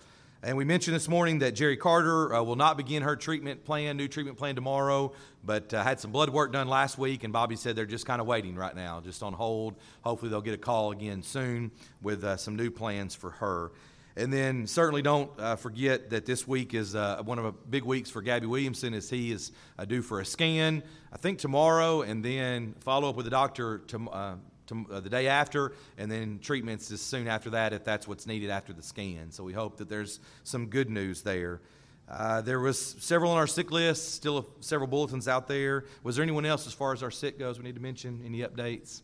And 0.43 0.57
we 0.57 0.65
mentioned 0.65 0.95
this 0.95 1.09
morning 1.09 1.39
that 1.39 1.55
Jerry 1.55 1.77
Carter 1.79 2.35
uh, 2.35 2.43
will 2.43 2.57
not 2.57 2.77
begin 2.77 3.03
her 3.03 3.17
treatment 3.17 3.65
plan, 3.65 3.97
new 3.97 4.07
treatment 4.07 4.37
plan 4.37 4.55
tomorrow, 4.55 5.13
but 5.43 5.73
uh, 5.73 5.83
had 5.83 5.99
some 5.99 6.13
blood 6.13 6.29
work 6.29 6.53
done 6.53 6.69
last 6.69 6.99
week, 6.99 7.25
and 7.25 7.33
Bobby 7.33 7.57
said 7.57 7.75
they're 7.75 7.87
just 7.87 8.05
kind 8.05 8.21
of 8.21 8.27
waiting 8.27 8.55
right 8.55 8.77
now, 8.77 9.01
just 9.01 9.23
on 9.23 9.33
hold. 9.33 9.77
Hopefully, 10.03 10.31
they'll 10.31 10.43
get 10.43 10.55
a 10.55 10.59
call 10.59 10.93
again 10.93 11.23
soon 11.23 11.71
with 12.03 12.23
uh, 12.23 12.37
some 12.37 12.55
new 12.55 12.71
plans 12.71 13.15
for 13.15 13.31
her. 13.31 13.73
And 14.15 14.33
then 14.33 14.67
certainly 14.67 15.03
don't 15.03 15.31
uh, 15.41 15.57
forget 15.57 16.11
that 16.11 16.27
this 16.27 16.47
week 16.47 16.75
is 16.75 16.95
uh, 16.95 17.23
one 17.25 17.39
of 17.39 17.45
the 17.45 17.53
big 17.53 17.85
weeks 17.85 18.11
for 18.11 18.21
Gabby 18.21 18.47
Williamson 18.47 18.95
as 18.95 19.09
he 19.09 19.33
is 19.33 19.53
uh, 19.79 19.85
due 19.85 20.03
for 20.03 20.21
a 20.21 20.25
scan, 20.25 20.83
I 21.13 21.17
think 21.17 21.39
tomorrow, 21.39 22.03
and 22.03 22.25
then 22.25 22.75
follow 22.81 23.09
up 23.09 23.17
with 23.17 23.25
the 23.25 23.31
doctor 23.31 23.79
to, 23.79 24.39
to, 24.67 24.87
uh, 24.91 25.01
the 25.01 25.11
day 25.11 25.29
after, 25.29 25.73
and 25.99 26.11
then 26.11 26.39
treatments 26.39 26.91
as 26.91 27.01
soon 27.01 27.29
after 27.29 27.51
that 27.51 27.73
if 27.73 27.85
that's 27.85 28.07
what's 28.07 28.27
needed 28.27 28.51
after 28.51 28.73
the 28.73 28.83
scan. 28.83 29.31
So 29.31 29.45
we 29.45 29.53
hope 29.53 29.79
that 29.79 29.89
there's 29.89 30.21
some 30.45 30.67
good 30.67 30.91
news 30.91 31.23
there. 31.23 31.61
Uh, 32.09 32.41
there 32.41 32.61
was 32.61 32.79
several 33.01 33.33
on 33.33 33.39
our 33.39 33.49
sick 33.49 33.73
list, 33.73 34.15
still 34.15 34.49
several 34.61 34.87
bulletins 34.87 35.27
out 35.27 35.49
there. 35.49 35.85
Was 36.05 36.17
there 36.17 36.23
anyone 36.23 36.47
else 36.47 36.67
as 36.67 36.73
far 36.73 36.93
as 36.93 37.03
our 37.03 37.11
sick 37.11 37.39
goes 37.39 37.59
we 37.59 37.65
need 37.65 37.75
to 37.75 37.83
mention? 37.83 38.23
Any 38.25 38.39
updates? 38.41 39.03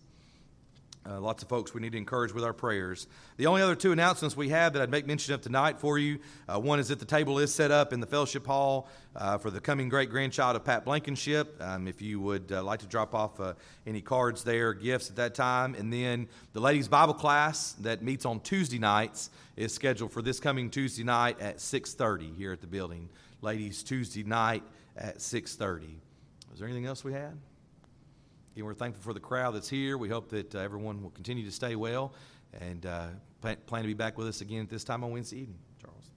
Uh, 1.05 1.21
lots 1.21 1.43
of 1.43 1.49
folks 1.49 1.75
we 1.75 1.81
need 1.81 1.93
to 1.93 1.99
encourage 1.99 2.33
with 2.33 2.45
our 2.45 2.53
prayers. 2.53 3.09
The 3.37 3.47
only 3.47 3.61
other 3.61 3.75
two 3.75 3.91
announcements 3.91 4.37
we 4.37 4.51
have 4.51 4.73
that 4.75 4.83
I'd 4.83 4.91
make 4.91 5.05
mention 5.05 5.35
of 5.35 5.41
tonight 5.41 5.81
for 5.81 5.99
you 5.99 6.21
uh, 6.49 6.61
one 6.61 6.79
is 6.79 6.89
that 6.89 7.01
the 7.01 7.05
table 7.05 7.41
is 7.41 7.53
set 7.53 7.73
up 7.73 7.93
in 7.93 7.99
the 7.99 8.07
fellowship 8.07 8.47
hall 8.47 8.89
uh, 9.17 9.37
for 9.39 9.51
the 9.51 9.61
coming 9.61 9.89
great 9.89 10.11
grandchild 10.11 10.55
of 10.55 10.65
Pat 10.65 10.85
Blankenship. 10.85 11.61
Um, 11.61 11.89
if 11.89 12.01
you 12.01 12.21
would 12.21 12.53
uh, 12.53 12.63
like 12.63 12.81
to 12.81 12.87
drop 12.87 13.15
off 13.15 13.41
uh, 13.41 13.55
any 13.85 14.01
cards 14.01 14.45
there, 14.45 14.73
gifts 14.75 15.11
at 15.11 15.17
that 15.17 15.35
time. 15.35 15.75
And 15.75 15.93
then 15.93 16.29
the 16.53 16.61
ladies' 16.61 16.87
Bible 16.87 17.15
class 17.15 17.73
that 17.81 18.03
meets 18.03 18.25
on 18.25 18.39
Tuesday 18.41 18.79
nights 18.79 19.31
is 19.57 19.75
scheduled 19.75 20.13
for 20.13 20.23
this 20.23 20.39
coming 20.39 20.71
Tuesday 20.71 21.03
night 21.03 21.41
at 21.41 21.57
6.30 21.57 22.37
here 22.37 22.53
at 22.53 22.61
the 22.61 22.69
building. 22.69 23.09
Ladies, 23.41 23.83
Tuesday 23.83 24.23
night 24.23 24.63
at 24.97 25.19
6.30. 25.19 25.97
Was 26.51 26.61
there 26.61 26.69
anything 26.69 26.87
else 26.87 27.03
we 27.03 27.13
had? 27.13 27.37
Again, 28.55 28.67
we're 28.67 28.75
thankful 28.75 29.03
for 29.03 29.15
the 29.15 29.21
crowd 29.21 29.55
that's 29.55 29.69
here. 29.69 29.97
We 29.97 30.11
hope 30.11 30.29
that 30.29 30.55
uh, 30.55 30.59
everyone 30.59 31.03
will 31.03 31.11
continue 31.11 31.45
to 31.45 31.51
stay 31.51 31.75
well 31.75 32.13
and 32.61 32.85
uh, 32.85 33.07
plan, 33.41 33.57
plan 33.65 33.83
to 33.83 33.89
be 33.89 33.95
back 33.95 34.19
with 34.19 34.27
us 34.27 34.43
again 34.43 34.61
at 34.61 34.69
this 34.69 34.85
time 34.85 35.03
on 35.03 35.11
Wednesday 35.11 35.39
evening. 35.39 35.59
Charles. 35.81 36.11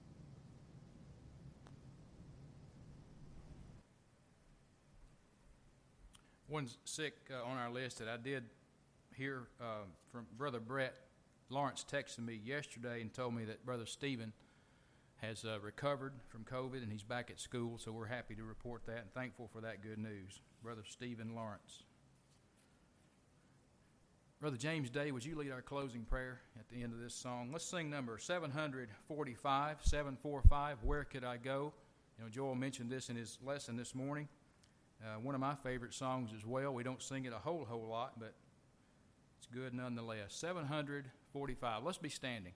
One 6.50 6.68
sick 6.84 7.14
uh, 7.32 7.42
on 7.50 7.58
our 7.58 7.72
list 7.72 8.00
that 8.00 8.10
I 8.10 8.18
did 8.18 8.44
hear 9.16 9.48
uh, 9.62 9.86
from 10.12 10.26
Brother 10.38 10.60
Brett. 10.60 10.94
Lawrence 11.50 11.86
texted 11.90 12.20
me 12.20 12.42
yesterday 12.44 13.00
and 13.00 13.14
told 13.14 13.34
me 13.34 13.46
that 13.46 13.66
Brother 13.66 13.86
Stephen 13.86 14.34
has 15.18 15.46
uh, 15.46 15.58
recovered 15.62 16.12
from 16.28 16.44
COVID 16.44 16.84
and 16.84 16.92
he's 16.92 17.04
back 17.04 17.32
at 17.32 17.40
school, 17.40 17.78
so 17.78 17.94
we're 17.94 18.08
happy 18.08 18.36
to 18.36 18.44
report 18.44 18.86
that 18.88 18.98
and 18.98 19.14
thankful 19.14 19.50
for 19.54 19.62
that 19.62 19.82
good 19.82 20.00
news. 20.00 20.42
Brother 20.62 20.84
Stephen 20.86 21.34
Lawrence. 21.34 21.85
Brother 24.42 24.58
James 24.58 24.90
Day, 24.90 25.12
would 25.12 25.26
you 25.26 25.38
lead 25.38 25.52
our 25.52 25.62
closing 25.62 26.04
prayer 26.04 26.42
at 26.60 26.68
the 26.70 26.84
end 26.84 26.94
of 26.94 27.00
this 27.00 27.16
song? 27.16 27.50
Let's 27.54 27.66
sing 27.66 27.90
number 27.90 28.18
745, 28.18 29.78
745, 29.82 30.78
Where 30.84 31.06
Could 31.06 31.24
I 31.24 31.38
Go? 31.38 31.74
You 32.18 32.26
know, 32.26 32.30
Joel 32.30 32.56
mentioned 32.56 32.90
this 32.90 33.10
in 33.10 33.16
his 33.16 33.38
lesson 33.44 33.78
this 33.78 33.96
morning. 33.96 34.28
Uh, 35.02 35.20
one 35.20 35.36
of 35.36 35.42
my 35.42 35.56
favorite 35.56 35.94
songs 35.94 36.32
as 36.36 36.46
well. 36.46 36.74
We 36.74 36.84
don't 36.84 37.02
sing 37.02 37.26
it 37.26 37.34
a 37.34 37.38
whole, 37.38 37.66
whole 37.66 37.88
lot, 37.88 38.20
but 38.20 38.34
it's 39.38 39.48
good 39.48 39.74
nonetheless. 39.74 40.34
745. 40.34 41.84
Let's 41.84 41.98
be 41.98 42.10
standing. 42.10 42.54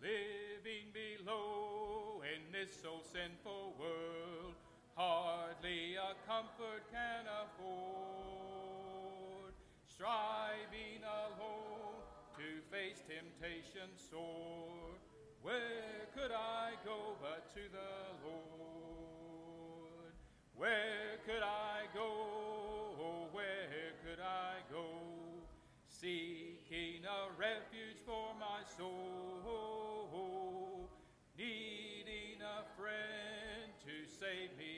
Living 0.00 0.92
below 0.92 2.22
in 2.22 2.52
this 2.52 2.70
so 2.82 3.00
sinful 3.12 3.74
world, 3.78 4.17
hardly 4.98 5.94
a 5.94 6.18
comfort 6.26 6.82
can 6.90 7.22
afford. 7.46 9.54
Striving 9.86 11.06
alone 11.06 12.02
to 12.34 12.58
face 12.74 12.98
temptation 13.06 13.94
sore, 14.10 14.98
where 15.40 16.10
could 16.16 16.32
I 16.32 16.72
go 16.84 17.14
but 17.22 17.46
to 17.54 17.60
the 17.70 17.94
Lord? 18.26 20.10
Where 20.56 21.22
could 21.24 21.44
I 21.46 21.86
go? 21.94 22.10
Oh, 22.98 23.28
where 23.30 23.94
could 24.02 24.20
I 24.20 24.54
go? 24.72 24.82
Seeking 25.86 27.06
a 27.06 27.30
refuge 27.38 28.02
for 28.04 28.34
my 28.40 28.64
soul, 28.76 30.90
needing 31.38 32.42
a 32.42 32.66
friend 32.76 33.70
to 33.84 34.04
save 34.18 34.50
me. 34.58 34.77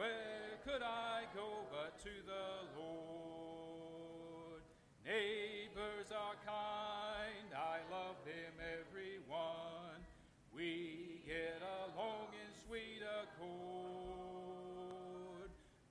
Where 0.00 0.56
could 0.64 0.80
I 0.80 1.28
go 1.36 1.68
but 1.70 1.98
to 1.98 2.08
the 2.24 2.80
Lord? 2.80 4.62
Neighbors 5.04 6.08
are 6.08 6.36
kind, 6.40 7.52
I 7.52 7.84
love 7.92 8.16
them 8.24 8.56
everyone. 8.80 10.00
We 10.56 11.20
get 11.26 11.60
along 11.60 12.32
in 12.32 12.48
sweet 12.66 13.04
accord. 13.20 13.50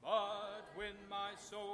But 0.02 0.66
when 0.74 0.98
my 1.08 1.38
soul 1.38 1.69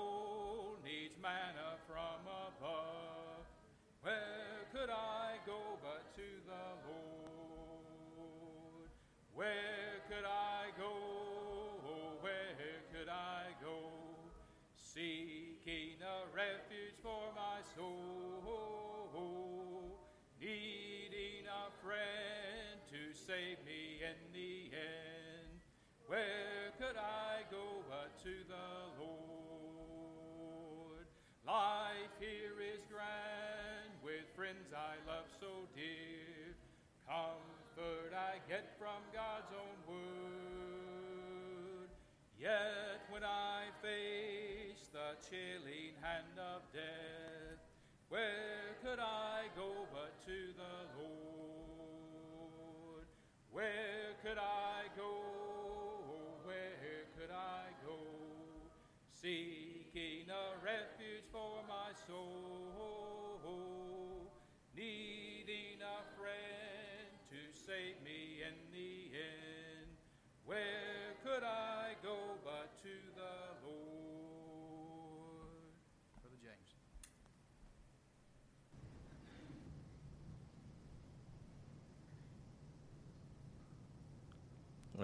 Comfort 37.15 38.11
I 38.11 38.43
get 38.49 38.75
from 38.77 38.99
God's 39.13 39.53
own 39.55 39.79
word. 39.87 41.87
Yet 42.37 43.07
when 43.09 43.23
I 43.23 43.71
face 43.81 44.89
the 44.91 45.15
chilling 45.23 45.95
hand 46.01 46.37
of 46.37 46.61
death, 46.73 47.63
where 48.09 48.75
could 48.83 48.99
I 48.99 49.47
go 49.55 49.87
but 49.93 50.19
to 50.25 50.53
the 50.59 50.75
Lord? 50.99 53.07
Where 53.51 54.11
could 54.21 54.37
I 54.37 54.89
go? 54.97 55.23
Where 56.43 57.05
could 57.17 57.31
I 57.31 57.71
go? 57.87 57.97
Seeking 59.13 60.27
a 60.27 60.59
refuge 60.59 61.23
for 61.31 61.63
my 61.69 61.93
soul, 62.07 62.94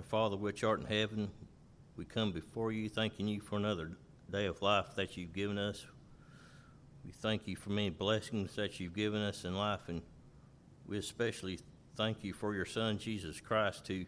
Father 0.01 0.37
which 0.37 0.63
art 0.63 0.79
in 0.79 0.85
heaven, 0.85 1.29
we 1.95 2.05
come 2.05 2.31
before 2.31 2.71
you 2.71 2.89
thanking 2.89 3.27
you 3.27 3.41
for 3.41 3.57
another 3.57 3.91
day 4.29 4.45
of 4.45 4.61
life 4.61 4.95
that 4.95 5.17
you've 5.17 5.33
given 5.33 5.57
us. 5.57 5.85
We 7.03 7.11
thank 7.11 7.47
you 7.47 7.55
for 7.55 7.69
many 7.69 7.89
blessings 7.89 8.55
that 8.55 8.79
you've 8.79 8.95
given 8.95 9.21
us 9.21 9.43
in 9.43 9.55
life, 9.55 9.89
and 9.89 10.01
we 10.87 10.97
especially 10.97 11.59
thank 11.95 12.23
you 12.23 12.33
for 12.33 12.53
your 12.53 12.65
Son, 12.65 12.97
Jesus 12.97 13.41
Christ, 13.41 13.87
who 13.87 14.05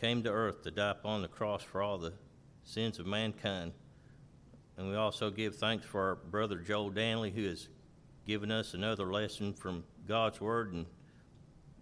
came 0.00 0.22
to 0.22 0.30
earth 0.30 0.62
to 0.62 0.70
die 0.70 0.90
upon 0.90 1.22
the 1.22 1.28
cross 1.28 1.62
for 1.62 1.80
all 1.80 1.98
the 1.98 2.12
sins 2.64 2.98
of 2.98 3.06
mankind. 3.06 3.72
And 4.76 4.88
we 4.88 4.96
also 4.96 5.30
give 5.30 5.56
thanks 5.56 5.86
for 5.86 6.00
our 6.00 6.14
brother 6.16 6.58
Joel 6.58 6.90
Danley, 6.90 7.30
who 7.30 7.44
has 7.48 7.68
given 8.26 8.50
us 8.50 8.74
another 8.74 9.12
lesson 9.12 9.52
from 9.52 9.84
God's 10.06 10.40
Word, 10.40 10.72
and 10.72 10.86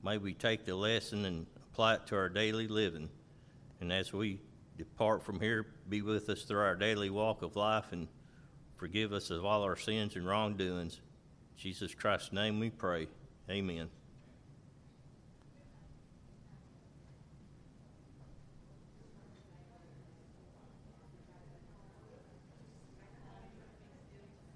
may 0.05 0.18
we 0.18 0.35
take 0.35 0.64
the 0.64 0.75
lesson 0.75 1.25
and 1.25 1.47
apply 1.73 1.95
it 1.95 2.07
to 2.07 2.16
our 2.16 2.29
daily 2.29 2.68
living. 2.68 3.09
And 3.81 3.93
as 3.93 4.12
we 4.12 4.41
depart 4.77 5.23
from 5.23 5.41
here, 5.41 5.66
be 5.89 6.03
with 6.03 6.29
us 6.29 6.43
through 6.43 6.61
our 6.61 6.75
daily 6.75 7.11
walk 7.11 7.43
of 7.43 7.57
life 7.57 7.93
and 7.93 8.09
forgive 8.77 9.12
us 9.12 9.31
of 9.31 9.45
all 9.45 9.62
our 9.62 9.77
sins 9.77 10.16
and 10.16 10.27
wrongdoings. 10.27 10.95
In 10.95 11.62
Jesus 11.62 11.95
Christ's 11.95 12.33
name 12.33 12.61
we 12.61 12.71
pray. 12.71 13.09
Amen. 13.49 14.00